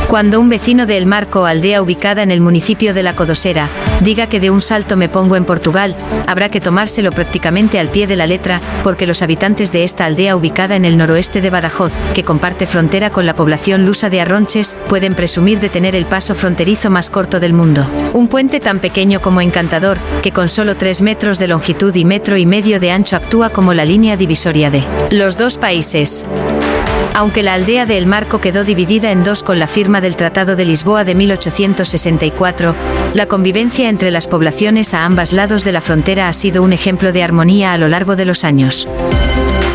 Cuando 0.07 0.39
un 0.39 0.49
vecino 0.49 0.87
de 0.87 0.97
El 0.97 1.05
Marco, 1.05 1.45
aldea 1.45 1.83
ubicada 1.83 2.23
en 2.23 2.31
el 2.31 2.41
municipio 2.41 2.95
de 2.95 3.03
La 3.03 3.13
Codosera, 3.13 3.69
diga 4.01 4.27
que 4.27 4.39
de 4.39 4.49
un 4.49 4.61
salto 4.61 4.97
me 4.97 5.09
pongo 5.09 5.35
en 5.35 5.45
Portugal, 5.45 5.95
habrá 6.27 6.49
que 6.49 6.61
tomárselo 6.61 7.11
prácticamente 7.11 7.79
al 7.79 7.89
pie 7.89 8.07
de 8.07 8.15
la 8.15 8.27
letra, 8.27 8.61
porque 8.83 9.07
los 9.07 9.21
habitantes 9.21 9.71
de 9.71 9.83
esta 9.83 10.05
aldea 10.05 10.35
ubicada 10.35 10.75
en 10.75 10.85
el 10.85 10.97
noroeste 10.97 11.41
de 11.41 11.49
Badajoz, 11.49 11.93
que 12.13 12.23
comparte 12.23 12.67
frontera 12.67 13.09
con 13.09 13.25
la 13.25 13.35
población 13.35 13.85
lusa 13.85 14.09
de 14.09 14.21
Arronches, 14.21 14.75
pueden 14.87 15.15
presumir 15.15 15.59
de 15.59 15.69
tener 15.69 15.95
el 15.95 16.05
paso 16.05 16.35
fronterizo 16.35 16.89
más 16.89 17.09
corto 17.09 17.39
del 17.39 17.53
mundo. 17.53 17.85
Un 18.13 18.27
puente 18.27 18.59
tan 18.59 18.79
pequeño 18.79 19.21
como 19.21 19.41
encantador, 19.41 19.97
que 20.21 20.31
con 20.31 20.49
solo 20.49 20.75
3 20.75 21.01
metros 21.01 21.39
de 21.39 21.47
longitud 21.47 21.93
y 21.95 22.05
metro 22.05 22.37
y 22.37 22.45
medio 22.45 22.79
de 22.79 22.91
ancho 22.91 23.15
actúa 23.15 23.49
como 23.49 23.73
la 23.73 23.85
línea 23.85 24.17
divisoria 24.17 24.69
de 24.71 24.83
los 25.11 25.37
dos 25.37 25.57
países. 25.57 26.25
Aunque 27.13 27.43
la 27.43 27.53
aldea 27.53 27.85
de 27.85 27.97
El 27.97 28.05
Marco 28.05 28.39
quedó 28.39 28.63
dividida 28.63 29.11
en 29.11 29.23
dos 29.23 29.43
con 29.43 29.59
la 29.59 29.67
firma 29.67 29.99
del 29.99 30.15
Tratado 30.15 30.55
de 30.55 30.63
Lisboa 30.63 31.03
de 31.03 31.15
1864, 31.15 32.75
la 33.13 33.25
convivencia 33.25 33.89
entre 33.89 34.11
las 34.11 34.27
poblaciones 34.27 34.93
a 34.93 35.05
ambos 35.05 35.33
lados 35.33 35.63
de 35.63 35.71
la 35.71 35.81
frontera 35.81 36.27
ha 36.27 36.33
sido 36.33 36.61
un 36.61 36.73
ejemplo 36.73 37.11
de 37.11 37.23
armonía 37.23 37.73
a 37.73 37.77
lo 37.77 37.87
largo 37.87 38.15
de 38.15 38.25
los 38.25 38.43
años. 38.43 38.87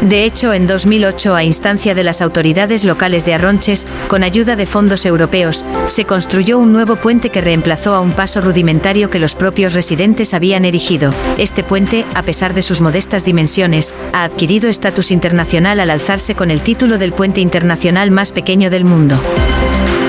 De 0.03 0.25
hecho, 0.25 0.53
en 0.53 0.67
2008, 0.67 1.35
a 1.35 1.45
instancia 1.45 1.95
de 1.95 2.05
las 2.05 2.21
autoridades 2.21 2.85
locales 2.85 3.25
de 3.25 3.35
Arronches, 3.35 3.87
con 4.07 4.23
ayuda 4.23 4.55
de 4.55 4.67
fondos 4.67 5.07
europeos, 5.07 5.65
se 5.89 6.05
construyó 6.05 6.59
un 6.59 6.73
nuevo 6.73 6.97
puente 6.97 7.31
que 7.31 7.41
reemplazó 7.41 7.95
a 7.95 8.01
un 8.01 8.13
paso 8.13 8.41
rudimentario 8.41 9.09
que 9.09 9.19
los 9.19 9.35
propios 9.35 9.73
residentes 9.73 10.35
habían 10.35 10.65
erigido. 10.65 11.13
Este 11.39 11.63
puente, 11.63 12.05
a 12.15 12.23
pesar 12.23 12.55
de 12.55 12.63
sus 12.63 12.81
modestas 12.81 13.25
dimensiones, 13.25 13.95
ha 14.13 14.25
adquirido 14.25 14.69
estatus 14.69 15.11
internacional 15.11 15.81
al 15.81 15.91
alzarse 15.91 16.35
con 16.35 16.51
el 16.51 16.61
título 16.61 16.99
del 16.99 17.13
puente 17.13 17.41
internacional 17.41 18.11
más 18.11 18.31
pequeño 18.31 18.71
del 18.71 18.85
mundo. 18.85 19.19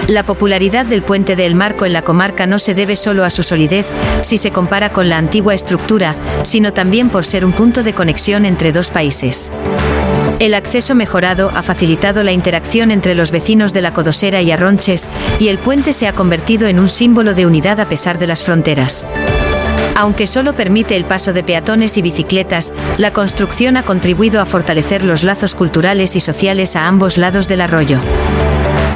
La 0.08 0.22
popularidad 0.22 0.86
del 0.86 1.02
puente 1.02 1.36
del 1.36 1.56
Marco 1.56 1.84
en 1.84 1.92
la 1.92 2.04
comarca 2.04 2.46
no 2.46 2.60
se 2.60 2.76
debe 2.76 2.96
solo 2.96 3.24
a 3.24 3.32
su 3.32 3.42
solidez, 3.42 3.88
si 4.22 4.38
se 4.38 4.52
compara 4.52 4.92
con 4.92 5.10
la 5.10 5.18
antigua 5.18 5.56
estructura, 5.56 6.16
sino 6.44 6.74
también 6.74 7.10
por 7.10 7.26
ser 7.26 7.44
un 7.44 7.54
punto 7.54 7.82
de 7.82 7.94
conexión 7.94 8.46
entre 8.46 8.72
dos 8.72 8.92
países. 8.92 9.50
El 10.38 10.54
acceso 10.54 10.94
mejorado 10.94 11.50
ha 11.56 11.64
facilitado 11.64 12.22
la 12.22 12.34
interacción 12.34 12.92
entre 12.92 13.16
los 13.16 13.32
vecinos 13.32 13.74
de 13.74 13.82
la 13.82 13.94
Codosera 13.94 14.44
y 14.44 14.52
Arronches, 14.52 15.10
y 15.40 15.48
el 15.48 15.58
puente 15.58 15.92
se 15.92 16.08
ha 16.08 16.14
convertido 16.14 16.68
en 16.68 16.78
un 16.78 16.90
símbolo 16.90 17.34
de 17.34 17.48
unidad 17.48 17.80
a 17.80 17.90
pesar 17.90 18.20
de 18.20 18.28
las 18.28 18.44
fronteras. 18.44 19.08
Aunque 19.96 20.28
solo 20.28 20.54
permite 20.54 20.96
el 20.96 21.06
paso 21.06 21.34
de 21.34 21.42
peatones 21.42 21.98
y 21.98 22.04
bicicletas, 22.04 22.74
la 23.00 23.12
construcción 23.12 23.76
ha 23.76 23.84
contribuido 23.84 24.40
a 24.40 24.46
fortalecer 24.46 25.04
los 25.04 25.24
lazos 25.24 25.56
culturales 25.56 26.16
y 26.16 26.20
sociales 26.20 26.76
a 26.76 26.88
ambos 26.88 27.18
lados 27.18 27.48
del 27.48 27.62
arroyo. 27.62 28.00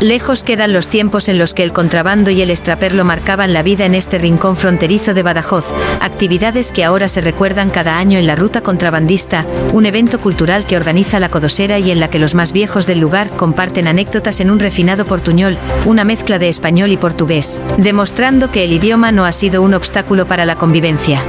Lejos 0.01 0.45
quedan 0.45 0.71
los 0.71 0.87
tiempos 0.87 1.27
en 1.27 1.37
los 1.37 1.53
que 1.53 1.61
el 1.61 1.73
contrabando 1.73 2.31
y 2.31 2.41
el 2.41 2.51
extraperlo 2.51 3.03
marcaban 3.03 3.51
la 3.51 3.63
vida 3.63 3.85
en 3.85 3.95
este 3.95 4.17
rincón 4.17 4.55
fronterizo 4.55 5.13
de 5.13 5.23
Badajoz, 5.23 5.73
actividades 5.99 6.71
que 6.71 6.85
ahora 6.85 7.09
se 7.09 7.19
recuerdan 7.19 7.69
cada 7.69 7.97
año 7.97 8.17
en 8.17 8.25
la 8.25 8.37
Ruta 8.37 8.61
Contrabandista, 8.61 9.45
un 9.73 9.85
evento 9.85 10.21
cultural 10.21 10.65
que 10.65 10.77
organiza 10.77 11.19
la 11.19 11.27
Codosera 11.27 11.79
y 11.79 11.91
en 11.91 11.99
la 11.99 12.09
que 12.09 12.17
los 12.17 12.33
más 12.33 12.53
viejos 12.53 12.87
del 12.87 12.99
lugar 12.99 13.29
comparten 13.31 13.89
anécdotas 13.89 14.39
en 14.39 14.51
un 14.51 14.59
refinado 14.59 15.05
portuñol, 15.05 15.57
una 15.85 16.05
mezcla 16.05 16.39
de 16.39 16.47
español 16.47 16.93
y 16.93 16.97
portugués, 16.97 17.59
demostrando 17.77 18.51
que 18.51 18.63
el 18.63 18.71
idioma 18.71 19.11
no 19.11 19.25
ha 19.25 19.33
sido 19.33 19.61
un 19.61 19.73
obstáculo 19.73 20.27
para 20.27 20.45
la 20.45 20.55
convivencia. 20.55 21.21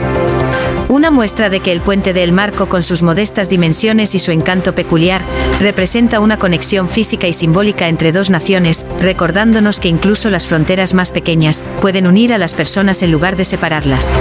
Una 0.91 1.13
muestra 1.13 1.51
de 1.51 1.61
que 1.61 1.71
el 1.71 1.81
puente 1.81 2.13
del 2.13 2.33
Marco, 2.33 2.69
con 2.69 2.83
sus 2.83 3.03
modestas 3.03 3.49
dimensiones 3.49 4.17
y 4.17 4.19
su 4.19 4.33
encanto 4.33 4.75
peculiar, 4.75 5.23
representa 5.61 6.19
una 6.19 6.37
conexión 6.37 6.89
física 6.89 7.29
y 7.29 7.33
simbólica 7.33 7.87
entre 7.87 8.11
dos 8.11 8.29
naciones, 8.29 8.85
recordándonos 9.01 9.79
que 9.79 9.87
incluso 9.87 10.31
las 10.31 10.49
fronteras 10.49 10.93
más 10.93 11.13
pequeñas 11.13 11.63
pueden 11.81 12.09
unir 12.09 12.33
a 12.33 12.39
las 12.39 12.55
personas 12.55 13.03
en 13.03 13.13
lugar 13.13 13.37
de 13.37 13.45
separarlas. 13.45 14.13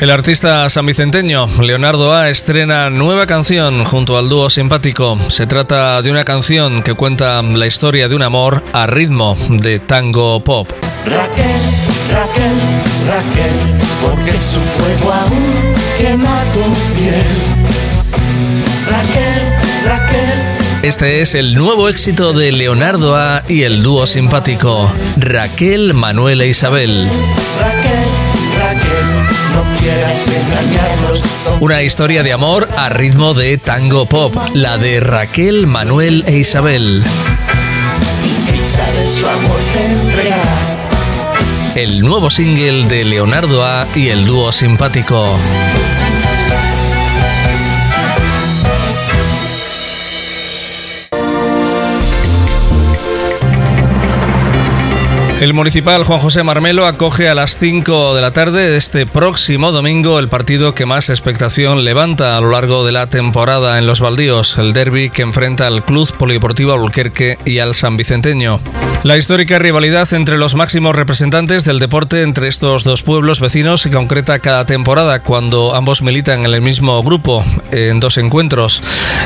El 0.00 0.10
artista 0.10 0.68
sanvicenteño 0.68 1.46
Leonardo 1.60 2.12
A 2.12 2.28
estrena 2.28 2.90
nueva 2.90 3.24
canción 3.28 3.84
junto 3.84 4.18
al 4.18 4.28
dúo 4.28 4.50
simpático. 4.50 5.16
Se 5.28 5.46
trata 5.46 6.02
de 6.02 6.10
una 6.10 6.24
canción 6.24 6.82
que 6.82 6.94
cuenta 6.94 7.40
la 7.40 7.68
historia 7.68 8.08
de 8.08 8.16
un 8.16 8.22
amor 8.22 8.64
a 8.72 8.88
ritmo 8.88 9.36
de 9.48 9.78
tango 9.78 10.40
pop. 10.40 10.68
Raquel, 11.06 11.91
Raquel, 12.12 12.56
Raquel, 13.08 13.52
porque 14.02 14.32
su 14.32 14.60
fuego 14.60 15.12
aún 15.12 15.74
quema 15.98 16.44
tu 16.52 16.60
piel. 16.94 17.24
Raquel, 18.90 19.86
Raquel. 19.86 20.62
Este 20.82 21.22
es 21.22 21.34
el 21.34 21.54
nuevo 21.54 21.88
éxito 21.88 22.32
de 22.34 22.52
Leonardo 22.52 23.16
A 23.16 23.44
y 23.48 23.62
el 23.62 23.82
dúo 23.82 24.06
simpático 24.06 24.92
Raquel, 25.16 25.94
Manuel 25.94 26.42
e 26.42 26.48
Isabel. 26.48 27.08
Raquel, 27.60 28.04
Raquel, 28.58 29.06
no 29.54 29.80
quieras 29.80 30.28
engañarnos. 30.28 31.60
Una 31.60 31.82
historia 31.82 32.22
de 32.22 32.32
amor 32.32 32.68
a 32.76 32.90
ritmo 32.90 33.32
de 33.32 33.56
tango 33.56 34.06
pop, 34.06 34.34
la 34.52 34.76
de 34.76 35.00
Raquel, 35.00 35.66
Manuel 35.66 36.24
e 36.26 36.36
Isabel. 36.36 37.04
Y 38.24 38.54
Isabel 38.54 39.08
su 39.08 39.26
amor 39.26 39.60
te 39.72 39.84
entregará. 39.86 40.61
El 41.82 42.00
nuevo 42.00 42.30
single 42.30 42.86
de 42.86 43.04
Leonardo 43.04 43.64
A 43.64 43.88
y 43.96 44.06
el 44.06 44.24
dúo 44.24 44.52
simpático. 44.52 45.36
El 55.40 55.54
municipal 55.54 56.04
Juan 56.04 56.20
José 56.20 56.44
Marmelo 56.44 56.86
acoge 56.86 57.28
a 57.28 57.34
las 57.34 57.58
5 57.58 58.14
de 58.14 58.20
la 58.20 58.30
tarde 58.30 58.70
de 58.70 58.76
este 58.76 59.04
próximo 59.04 59.72
domingo 59.72 60.20
el 60.20 60.28
partido 60.28 60.76
que 60.76 60.86
más 60.86 61.10
expectación 61.10 61.84
levanta 61.84 62.36
a 62.36 62.40
lo 62.40 62.52
largo 62.52 62.86
de 62.86 62.92
la 62.92 63.08
temporada 63.08 63.80
en 63.80 63.88
los 63.88 63.98
baldíos, 63.98 64.56
el 64.56 64.72
derby 64.72 65.10
que 65.10 65.22
enfrenta 65.22 65.66
al 65.66 65.84
Club 65.84 66.16
Polideportivo 66.16 66.74
Albuquerque 66.74 67.38
y 67.44 67.58
al 67.58 67.74
San 67.74 67.96
Vicenteño. 67.96 68.60
La 69.04 69.16
histórica 69.16 69.58
rivalidad 69.58 70.14
entre 70.14 70.38
los 70.38 70.54
máximos 70.54 70.94
representantes 70.94 71.64
del 71.64 71.80
deporte 71.80 72.22
entre 72.22 72.46
estos 72.46 72.84
dos 72.84 73.02
pueblos 73.02 73.40
vecinos 73.40 73.80
se 73.80 73.90
concreta 73.90 74.38
cada 74.38 74.64
temporada 74.64 75.24
cuando 75.24 75.74
ambos 75.74 76.02
militan 76.02 76.46
en 76.46 76.54
el 76.54 76.60
mismo 76.60 77.02
grupo 77.02 77.44
en 77.72 77.98
dos 77.98 78.16
encuentros. 78.18 78.80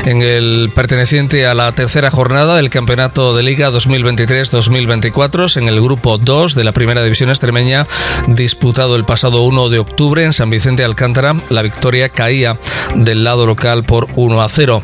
En 0.05 0.23
el 0.23 0.71
perteneciente 0.73 1.45
a 1.45 1.53
la 1.53 1.71
tercera 1.73 2.09
jornada 2.09 2.55
del 2.55 2.71
Campeonato 2.71 3.35
de 3.35 3.43
Liga 3.43 3.69
2023-2024 3.69 5.57
en 5.57 5.67
el 5.67 5.79
grupo 5.79 6.17
2 6.17 6.55
de 6.55 6.63
la 6.63 6.71
Primera 6.71 7.03
División 7.03 7.29
Extremeña, 7.29 7.85
disputado 8.27 8.95
el 8.95 9.05
pasado 9.05 9.43
1 9.43 9.69
de 9.69 9.77
octubre 9.77 10.23
en 10.23 10.33
San 10.33 10.49
Vicente 10.49 10.83
Alcántara, 10.83 11.35
la 11.49 11.61
victoria 11.61 12.09
caía 12.09 12.57
del 12.95 13.23
lado 13.23 13.45
local 13.45 13.83
por 13.83 14.07
1 14.15 14.41
a 14.41 14.49
0. 14.49 14.81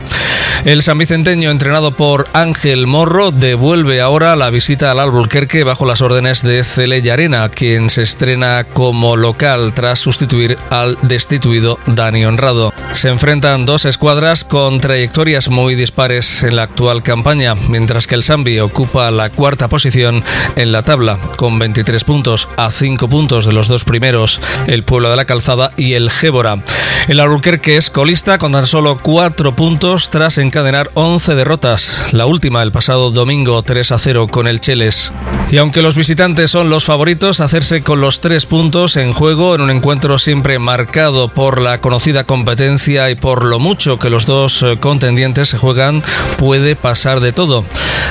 El 0.66 0.82
San 0.82 0.98
Vicenteño, 0.98 1.52
entrenado 1.52 1.96
por 1.96 2.28
Ángel 2.32 2.88
Morro, 2.88 3.32
devuelve 3.32 4.00
ahora 4.00 4.36
la 4.38 4.50
visita 4.50 4.92
al 4.92 5.00
Albuquerque 5.00 5.66
bajo 5.66 5.86
las 5.86 6.02
órdenes 6.02 6.42
de 6.42 6.64
Cele 6.64 7.02
Llarena, 7.02 7.50
quien 7.50 7.90
se 7.90 8.02
estrena 8.04 8.64
como 8.64 9.18
local 9.18 9.74
tras 9.74 10.00
sustituir 10.00 10.58
al 10.70 10.98
destituido 11.02 11.80
Dani 11.86 12.24
Honrado. 12.26 12.74
Se 12.94 13.10
enfrentan 13.10 13.66
dos 13.66 13.84
escuadras 13.84 14.46
con 14.46 14.80
trayectorias 14.80 15.50
muy 15.50 15.76
dispares 15.76 16.44
en 16.44 16.56
la 16.56 16.64
actual 16.64 17.04
campaña, 17.04 17.56
mientras 17.56 18.08
que 18.08 18.16
el 18.16 18.24
Sambi 18.24 18.60
ocupa 18.60 19.12
la 19.12 19.30
cuarta 19.30 19.68
posición 19.68 20.24
en 20.56 20.72
la 20.72 20.84
tabla, 20.84 21.18
con 21.36 21.60
23 21.60 22.04
puntos 22.06 22.48
a 22.56 22.72
5 22.72 23.10
puntos 23.10 23.46
de 23.46 23.52
los 23.52 23.68
dos 23.68 23.84
primeros, 23.84 24.40
el 24.68 24.84
Pueblo 24.84 25.10
de 25.10 25.18
la 25.18 25.26
Calzada 25.26 25.72
y 25.76 25.94
el 25.94 26.10
Gébora. 26.10 26.64
El 27.08 27.20
Albuquerque 27.20 27.76
es 27.76 27.90
colista 27.90 28.38
con 28.38 28.54
tan 28.54 28.66
solo 28.66 28.98
4 29.02 29.56
puntos 29.56 30.10
tras 30.10 30.38
encadenar 30.44 30.92
11 30.94 31.36
derrotas, 31.36 32.08
la 32.12 32.26
última 32.26 32.62
el 32.62 32.72
pasado 32.72 33.10
domingo 33.10 33.64
3 33.64 33.92
a 33.92 33.98
0 33.98 34.28
con 34.30 34.48
el 34.48 34.60
Cheles. 34.62 35.12
Y 35.50 35.58
aunque 35.58 35.82
los 35.82 35.96
visitantes 35.96 36.52
son 36.52 36.70
los 36.70 36.86
favoritos, 36.86 37.40
hacerse 37.40 37.82
con 37.82 38.02
los 38.02 38.22
3 38.22 38.46
puntos 38.46 38.96
en 38.98 39.14
juego 39.14 39.56
en 39.56 39.62
un 39.62 39.72
encuentro 39.72 40.20
siempre 40.20 40.60
marcado 40.60 41.30
por 41.30 41.62
la 41.62 41.82
conocida 41.82 42.24
competencia 42.26 43.10
y 43.10 43.16
por 43.16 43.46
lo 43.46 43.60
mucho 43.60 44.00
que 44.00 44.10
los 44.10 44.26
dos 44.26 44.62
eh, 44.64 44.78
contendientes 44.80 45.50
se 45.50 45.58
juegan, 45.58 46.04
puede 46.38 46.76
pasar 46.76 47.20
de 47.20 47.34
todo. 47.34 47.66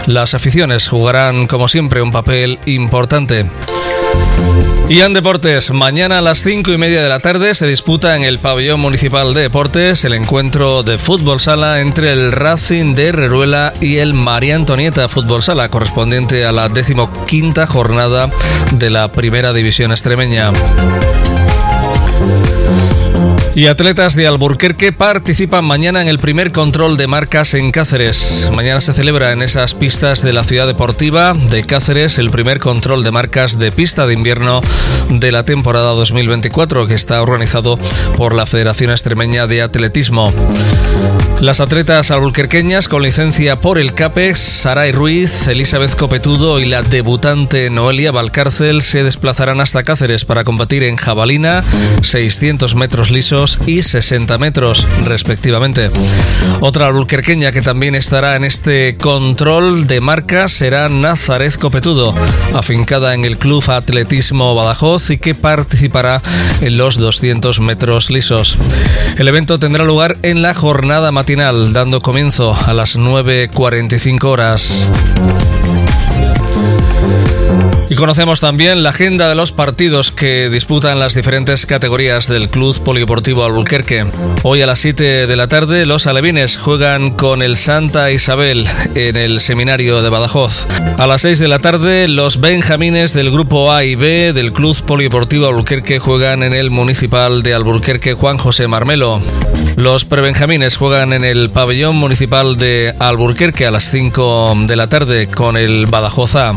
Las 0.07 0.35
aficiones 0.35 0.89
jugarán 0.89 1.47
como 1.47 1.69
siempre 1.69 2.03
un 2.03 2.13
papel 2.13 2.59
importante. 2.67 3.47
Y 4.89 5.01
en 5.01 5.15
deportes, 5.15 5.71
mañana 5.71 6.19
a 6.19 6.21
las 6.21 6.43
5 6.43 6.71
y 6.71 6.77
media 6.77 7.03
de 7.03 7.09
la 7.09 7.21
tarde 7.21 7.55
se 7.55 7.67
disputa 7.67 8.15
en 8.15 8.25
el 8.25 8.39
pabellón 8.39 8.79
municipal 8.79 9.33
de 9.33 9.41
deportes 9.41 10.05
el 10.05 10.13
encuentro 10.13 10.83
de 10.83 10.99
fútbol 10.99 11.41
sala 11.41 11.81
entre 11.81 12.13
el 12.13 12.31
Racing 12.31 12.95
de 12.95 13.11
Reruela 13.11 13.73
y 13.81 13.97
el 13.97 14.13
María 14.13 14.55
Antonieta 14.55 15.09
Fútbol 15.09 15.43
Sala, 15.43 15.71
correspondiente 15.71 16.45
a 16.45 16.53
la 16.53 16.69
decimoquinta 16.69 17.67
jornada 17.67 18.29
de 18.73 18.91
la 18.91 19.11
primera 19.11 19.55
división 19.55 19.93
extremeña. 19.93 20.53
Y 23.55 23.67
atletas 23.67 24.15
de 24.15 24.27
Alburquerque 24.27 24.93
participan 24.93 25.67
mañana 25.67 26.01
en 26.01 26.09
el 26.09 26.19
primer 26.19 26.53
control 26.53 26.97
de 26.97 27.07
marcas 27.07 27.53
en 27.53 27.71
Cáceres. 27.71 28.49
Mañana 28.55 28.81
se 28.81 28.95
celebra 28.95 29.33
en 29.33 29.43
esas 29.43 29.75
pistas 29.75 30.23
de 30.23 30.33
la 30.33 30.43
ciudad 30.43 30.67
deportiva 30.67 31.35
de 31.35 31.63
Cáceres 31.65 32.17
el 32.17 32.31
primer 32.31 32.61
control 32.61 33.05
de 33.05 33.11
marcas 33.11 33.59
de 33.59 33.71
pista 33.71 34.07
de 34.07 34.15
invierno 34.15 34.63
de 35.11 35.33
la 35.33 35.43
temporada 35.43 35.91
2024 35.91 36.87
que 36.87 36.95
está 36.95 37.21
organizado 37.21 37.79
por 38.17 38.35
la 38.35 38.47
Federación 38.47 38.91
Extremeña 38.91 39.47
de 39.47 39.61
Atletismo. 39.61 40.33
Las 41.41 41.61
atletas 41.61 42.13
alburquerqueñas 42.13 42.89
con 42.89 43.03
licencia 43.03 43.61
por 43.61 43.79
el 43.79 43.95
CAPEX, 43.95 44.39
Saray 44.39 44.93
Ruiz, 44.93 45.49
Elizabeth 45.49 45.97
Copetudo 45.97 46.61
y 46.61 46.67
la 46.67 46.83
debutante 46.83 47.69
Noelia 47.69 48.13
Valcárcel 48.13 48.81
se 48.81 49.03
desplazarán 49.03 49.61
hasta 49.61 49.83
Cáceres 49.83 50.25
para 50.25 50.45
combatir 50.45 50.85
en 50.85 50.97
jabalina, 50.97 51.65
600 52.03 52.77
metros 52.77 53.11
lisos 53.11 53.42
y 53.67 53.83
60 53.83 54.39
metros, 54.39 54.87
respectivamente. 55.05 55.91
Otra 56.61 56.87
alburquerqueña 56.87 57.51
que 57.51 57.61
también 57.61 57.95
estará 57.95 58.37
en 58.37 58.45
este 58.45 58.97
control 58.97 59.87
de 59.87 60.01
marcas 60.01 60.53
será 60.53 60.89
Nazaret 60.89 61.57
Copetudo, 61.59 62.15
afincada 62.55 63.15
en 63.15 63.25
el 63.25 63.39
Club 63.39 63.69
Atletismo 63.69 64.55
Badajoz 64.55 65.11
y 65.11 65.19
que 65.19 65.35
participará 65.35 66.23
en 66.61 66.77
los 66.77 66.97
200 66.97 67.59
metros 67.61 68.11
lisos. 68.11 68.57
El 69.19 69.27
evento 69.27 69.59
tendrá 69.59 69.85
lugar 69.85 70.17
en 70.23 70.41
la 70.41 70.55
jornada 70.55 71.11
matinal, 71.11 71.73
dando 71.73 72.01
comienzo 72.01 72.57
a 72.67 72.73
las 72.73 72.97
9.45 72.97 74.25
horas. 74.25 75.52
Y 77.93 77.95
conocemos 77.95 78.41
también 78.41 78.83
la 78.83 78.89
agenda 78.89 79.29
de 79.29 79.35
los 79.35 79.53
partidos 79.53 80.13
que 80.13 80.49
disputan 80.49 80.99
las 80.99 81.15
diferentes 81.15 81.67
categorías 81.67 82.27
del 82.27 82.49
Club 82.49 82.83
Polideportivo 82.83 83.45
Albuquerque. 83.45 84.07
Hoy 84.45 84.63
a 84.63 84.67
las 84.67 84.79
7 84.79 85.27
de 85.27 85.37
la 85.37 85.47
tarde 85.47 85.85
los 85.85 86.07
alevines 86.07 86.57
juegan 86.57 87.11
con 87.11 87.43
el 87.43 87.59
Santa 87.59 88.11
Isabel 88.11 88.67
en 88.95 89.19
el 89.19 89.41
seminario 89.41 90.01
de 90.01 90.09
Badajoz. 90.09 90.67
A 90.97 91.07
las 91.07 91.21
6 91.21 91.39
de 91.39 91.49
la 91.49 91.59
tarde 91.59 92.09
los 92.09 92.41
benjamines 92.41 93.13
del 93.13 93.31
grupo 93.31 93.71
A 93.71 93.85
y 93.85 93.95
B 93.95 94.33
del 94.33 94.55
Club 94.55 94.81
Polideportivo 94.87 95.49
Albuquerque 95.49 95.99
juegan 95.99 96.43
en 96.43 96.55
el 96.55 96.71
Municipal 96.71 97.43
de 97.43 97.53
Albuquerque 97.53 98.15
Juan 98.15 98.39
José 98.39 98.69
Marmelo. 98.69 99.21
Los 99.77 100.07
prebenjamines 100.07 100.79
juegan 100.79 101.13
en 101.13 101.25
el 101.25 101.51
pabellón 101.51 101.97
municipal 101.97 102.57
de 102.57 102.95
Alburquerque 102.99 103.67
a 103.67 103.71
las 103.71 103.91
5 103.91 104.55
de 104.67 104.77
la 104.77 104.87
tarde 104.87 105.27
con 105.27 105.59
el 105.59 105.85
Badajoz 105.85 106.37
A. 106.37 106.55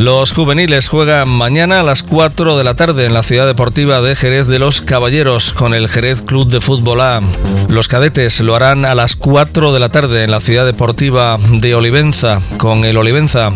Los 0.00 0.32
juveniles 0.32 0.88
juegan 0.88 1.28
mañana 1.28 1.80
a 1.80 1.82
las 1.82 2.02
4 2.02 2.56
de 2.56 2.64
la 2.64 2.74
tarde 2.74 3.04
en 3.04 3.12
la 3.12 3.22
ciudad 3.22 3.46
deportiva 3.46 4.00
de 4.00 4.16
Jerez 4.16 4.46
de 4.46 4.58
los 4.58 4.80
Caballeros 4.80 5.52
con 5.52 5.74
el 5.74 5.90
Jerez 5.90 6.22
Club 6.22 6.48
de 6.48 6.62
Fútbol 6.62 7.02
A. 7.02 7.20
Los 7.68 7.86
cadetes 7.86 8.40
lo 8.40 8.56
harán 8.56 8.86
a 8.86 8.94
las 8.94 9.14
4 9.14 9.74
de 9.74 9.78
la 9.78 9.90
tarde 9.90 10.24
en 10.24 10.30
la 10.30 10.40
ciudad 10.40 10.64
deportiva 10.64 11.36
de 11.52 11.74
Olivenza 11.74 12.40
con 12.56 12.86
el 12.86 12.96
Olivenza. 12.96 13.52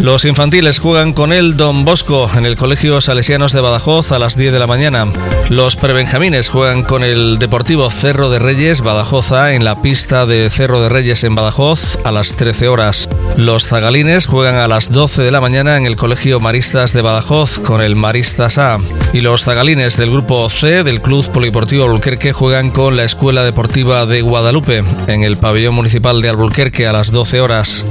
Los 0.00 0.24
infantiles 0.24 0.80
juegan 0.80 1.12
con 1.12 1.32
el 1.32 1.56
Don 1.56 1.84
Bosco 1.84 2.28
en 2.36 2.44
el 2.44 2.56
Colegio 2.56 3.00
Salesianos 3.00 3.52
de 3.52 3.60
Badajoz 3.60 4.10
a 4.10 4.18
las 4.18 4.36
10 4.36 4.52
de 4.52 4.58
la 4.58 4.66
mañana. 4.66 5.06
Los 5.48 5.76
prebenjamines 5.76 6.48
juegan 6.48 6.82
con 6.82 7.04
el 7.04 7.38
Deportivo 7.38 7.88
Cerro 7.88 8.28
de 8.28 8.40
Reyes 8.40 8.80
Badajoza 8.80 9.52
en 9.52 9.64
la 9.64 9.80
pista 9.80 10.26
de 10.26 10.50
Cerro 10.50 10.82
de 10.82 10.88
Reyes 10.88 11.22
en 11.22 11.34
Badajoz 11.34 11.98
a 12.04 12.10
las 12.10 12.34
13 12.34 12.68
horas. 12.68 13.08
Los 13.36 13.68
zagalines 13.68 14.26
juegan 14.26 14.56
a 14.56 14.66
las 14.66 14.90
12 14.90 15.22
de 15.22 15.30
la 15.30 15.40
mañana 15.40 15.76
en 15.76 15.86
el 15.86 15.96
Colegio 15.96 16.40
Maristas 16.40 16.92
de 16.92 17.02
Badajoz 17.02 17.58
con 17.58 17.80
el 17.80 17.94
Maristas 17.94 18.58
A. 18.58 18.78
Y 19.12 19.20
los 19.20 19.44
zagalines 19.44 19.96
del 19.96 20.10
grupo 20.10 20.48
C 20.48 20.82
del 20.82 21.00
Club 21.00 21.30
Polideportivo 21.30 21.84
Albuquerque 21.84 22.32
juegan 22.32 22.70
con 22.70 22.96
la 22.96 23.04
Escuela 23.04 23.44
Deportiva 23.44 24.06
de 24.06 24.22
Guadalupe 24.22 24.82
en 25.06 25.22
el 25.22 25.36
pabellón 25.36 25.74
municipal 25.74 26.20
de 26.22 26.30
Albuquerque 26.30 26.86
a 26.86 26.92
las 26.92 27.12
12 27.12 27.40
horas. 27.40 27.86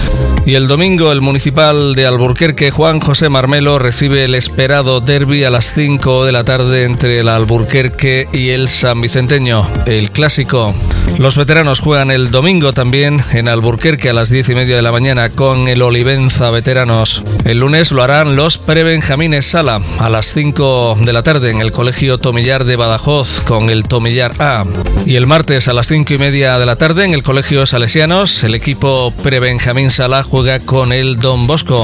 Y 0.45 0.55
el 0.55 0.67
domingo 0.67 1.11
el 1.11 1.21
municipal 1.21 1.90
de 1.95 2.05
Alburquerque, 2.05 2.71
Juan 2.71 2.99
José 2.99 3.29
Marmelo, 3.29 3.79
recibe 3.79 4.23
el 4.25 4.35
esperado 4.35 5.01
derby 5.01 5.43
a 5.43 5.49
las 5.49 5.73
5 5.73 6.25
de 6.25 6.31
la 6.31 6.43
tarde 6.43 6.83
entre 6.83 7.19
el 7.19 7.27
Alburquerque 7.27 8.27
y 8.31 8.49
el 8.49 8.69
San 8.69 9.01
Vicenteño, 9.01 9.67
el 9.85 10.11
clásico. 10.11 10.73
Los 11.17 11.37
veteranos 11.37 11.79
juegan 11.79 12.11
el 12.11 12.31
domingo 12.31 12.73
también 12.73 13.21
en 13.31 13.47
Alburquerque 13.47 14.09
a 14.09 14.13
las 14.13 14.29
10 14.29 14.49
y 14.49 14.55
media 14.55 14.75
de 14.75 14.81
la 14.81 14.91
mañana 14.91 15.29
con 15.29 15.67
el 15.67 15.81
Olivenza 15.81 16.51
Veteranos. 16.51 17.23
El 17.45 17.59
lunes 17.59 17.91
lo 17.91 18.03
harán 18.03 18.35
los 18.35 18.57
Prebenjamines 18.57 19.45
Sala 19.45 19.81
a 19.99 20.09
las 20.09 20.33
5 20.33 20.99
de 21.01 21.13
la 21.13 21.23
tarde 21.23 21.51
en 21.51 21.61
el 21.61 21.71
Colegio 21.71 22.17
Tomillar 22.17 22.65
de 22.65 22.75
Badajoz 22.75 23.41
con 23.41 23.69
el 23.69 23.83
Tomillar 23.83 24.33
A. 24.39 24.65
Y 25.05 25.15
el 25.15 25.27
martes 25.27 25.67
a 25.67 25.73
las 25.73 25.87
5 25.87 26.13
y 26.13 26.17
media 26.17 26.59
de 26.59 26.65
la 26.65 26.75
tarde 26.75 27.05
en 27.05 27.13
el 27.13 27.23
Colegio 27.23 27.65
Salesianos, 27.65 28.43
el 28.43 28.55
equipo 28.55 29.13
Prebenjamín 29.23 29.91
Sala 29.91 30.23
juega 30.23 30.59
con 30.59 30.91
el 30.91 31.17
Don 31.17 31.47
Bosco. 31.47 31.80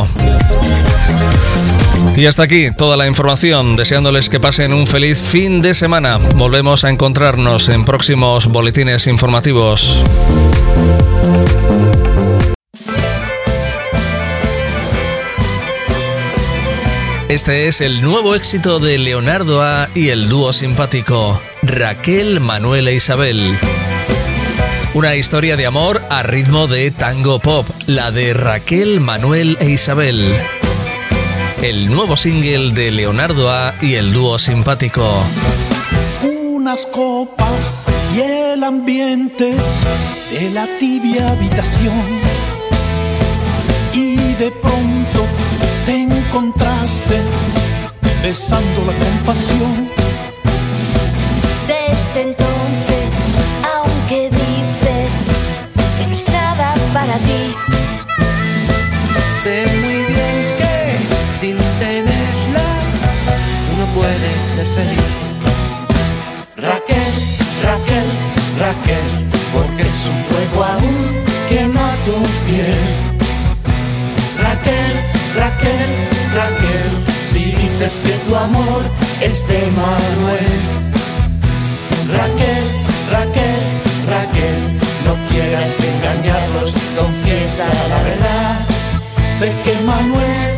Y 2.15 2.25
hasta 2.25 2.43
aquí 2.43 2.71
toda 2.71 2.97
la 2.97 3.05
información, 3.05 3.75
deseándoles 3.75 4.29
que 4.29 4.39
pasen 4.39 4.73
un 4.73 4.87
feliz 4.87 5.21
fin 5.21 5.61
de 5.61 5.73
semana. 5.73 6.17
Volvemos 6.35 6.83
a 6.83 6.89
encontrarnos 6.89 7.69
en 7.69 7.85
próximos 7.85 8.47
boletines 8.47 9.05
informativos. 9.07 10.03
Este 17.29 17.67
es 17.67 17.81
el 17.81 18.01
nuevo 18.01 18.35
éxito 18.35 18.79
de 18.79 18.97
Leonardo 18.97 19.61
A 19.61 19.89
y 19.93 20.09
el 20.09 20.27
dúo 20.27 20.53
simpático 20.53 21.39
Raquel, 21.61 22.39
Manuel 22.39 22.87
e 22.87 22.95
Isabel. 22.95 23.57
Una 24.93 25.15
historia 25.15 25.57
de 25.57 25.65
amor 25.65 26.01
a 26.09 26.23
ritmo 26.23 26.67
de 26.67 26.91
tango 26.91 27.39
pop, 27.39 27.67
la 27.85 28.11
de 28.11 28.33
Raquel, 28.33 28.99
Manuel 28.99 29.57
e 29.59 29.69
Isabel. 29.69 30.35
El 31.61 31.87
nuevo 31.91 32.15
single 32.17 32.71
de 32.73 32.91
Leonardo 32.91 33.51
A 33.51 33.75
y 33.81 33.95
el 33.95 34.13
dúo 34.13 34.39
simpático. 34.39 35.23
Unas 36.23 36.85
copas 36.87 37.85
y 38.15 38.21
el 38.21 38.63
ambiente 38.63 39.53
de 40.31 40.49
la 40.51 40.65
tibia 40.79 41.27
habitación. 41.27 42.01
Y 43.93 44.33
de 44.35 44.51
pronto 44.51 45.25
te 45.85 46.03
encontraste 46.03 47.21
besando 48.23 48.85
la 48.85 48.93
compasión. 48.97 49.89
Desde 51.67 52.21
entonces, 52.21 52.86
para 56.93 57.17
ti, 57.17 57.55
Sé 59.43 59.65
muy 59.81 60.03
bien 60.05 60.55
que 60.59 60.97
sin 61.39 61.57
tenerla 61.79 62.67
uno 63.73 63.85
puede 63.95 64.29
ser 64.41 64.65
feliz. 64.65 65.13
Raquel, 66.57 67.13
Raquel, 67.63 68.07
Raquel, 68.59 69.07
porque 69.53 69.83
su 69.83 70.11
fuego 70.27 70.63
aún 70.63 71.23
quema 71.49 71.89
tu 72.05 72.17
piel. 72.45 72.83
Raquel, 74.41 74.93
Raquel, 75.35 75.89
Raquel, 76.35 76.89
si 77.29 77.43
dices 77.51 78.01
que 78.03 78.13
tu 78.27 78.35
amor 78.35 78.81
es 79.21 79.47
de 79.47 79.59
Manuel. 79.71 80.53
Raquel, 82.17 82.63
Raquel, 83.11 83.61
Raquel, 84.09 84.86
no 85.05 85.15
quieras 85.29 85.79
engañarlos, 85.79 86.73
confiesa 86.97 87.65
la 87.89 88.03
verdad. 88.03 88.59
Sé 89.37 89.51
que 89.63 89.73
Manuel 89.85 90.57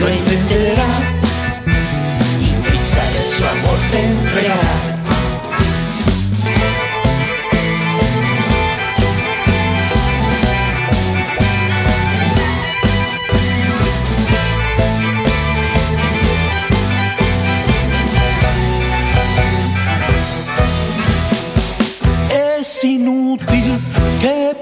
lo 0.00 0.08
entenderá 0.08 0.86
y 2.40 2.68
prisa 2.68 3.02
de 3.14 3.24
su 3.36 3.44
amor 3.44 3.78
te 3.90 4.04
entregará. 4.04 4.93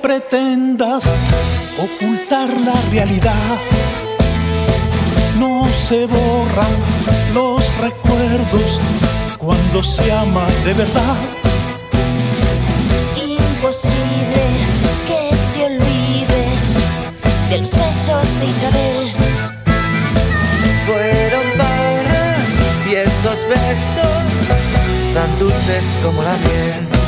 Pretendas 0.02 1.04
ocultar 1.78 2.48
la 2.60 2.74
realidad. 2.90 3.56
No 5.38 5.66
se 5.68 6.06
borran 6.06 6.74
los 7.32 7.62
recuerdos 7.78 8.80
cuando 9.38 9.82
se 9.82 10.12
ama 10.12 10.44
de 10.64 10.74
verdad. 10.74 11.16
imposible 13.16 14.42
que 15.06 15.36
te 15.54 15.64
olvides 15.66 16.62
de 17.48 17.58
los 17.58 17.72
besos 17.72 18.40
de 18.40 18.46
Isabel. 18.46 19.12
Fueron 20.84 21.46
para 21.56 22.36
ti 22.84 22.96
esos 22.96 23.46
besos 23.48 24.24
tan 25.14 25.38
dulces 25.38 25.96
como 26.02 26.22
la 26.22 26.36
miel. 26.38 27.01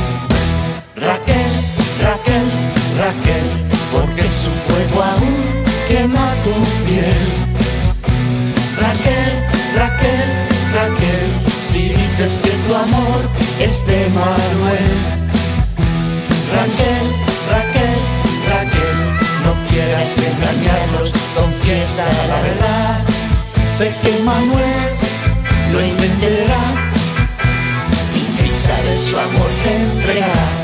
Raquel, 2.98 3.46
porque 3.92 4.22
su 4.22 4.50
fuego 4.66 5.02
aún 5.02 5.64
quema 5.88 6.32
tu 6.44 6.54
piel. 6.86 7.22
Raquel, 8.80 9.32
Raquel, 9.76 10.28
Raquel, 10.74 11.28
si 11.68 11.88
dices 11.88 12.40
que 12.42 12.50
tu 12.50 12.74
amor 12.74 13.20
es 13.60 13.86
de 13.86 14.08
Manuel. 14.10 14.92
Raquel, 16.54 17.06
Raquel, 17.50 17.98
Raquel, 18.48 18.96
no 19.44 19.52
quieras 19.68 20.12
engañarlos, 20.18 21.10
confiesa 21.34 22.06
la 22.28 22.40
verdad. 22.42 23.00
Sé 23.76 23.92
que 24.02 24.22
Manuel 24.22 25.04
lo 25.72 25.80
entenderá 25.80 26.62
y 28.14 28.86
de 28.86 28.98
su 28.98 29.18
amor 29.18 29.50
te 29.64 29.74
entregará. 29.74 30.63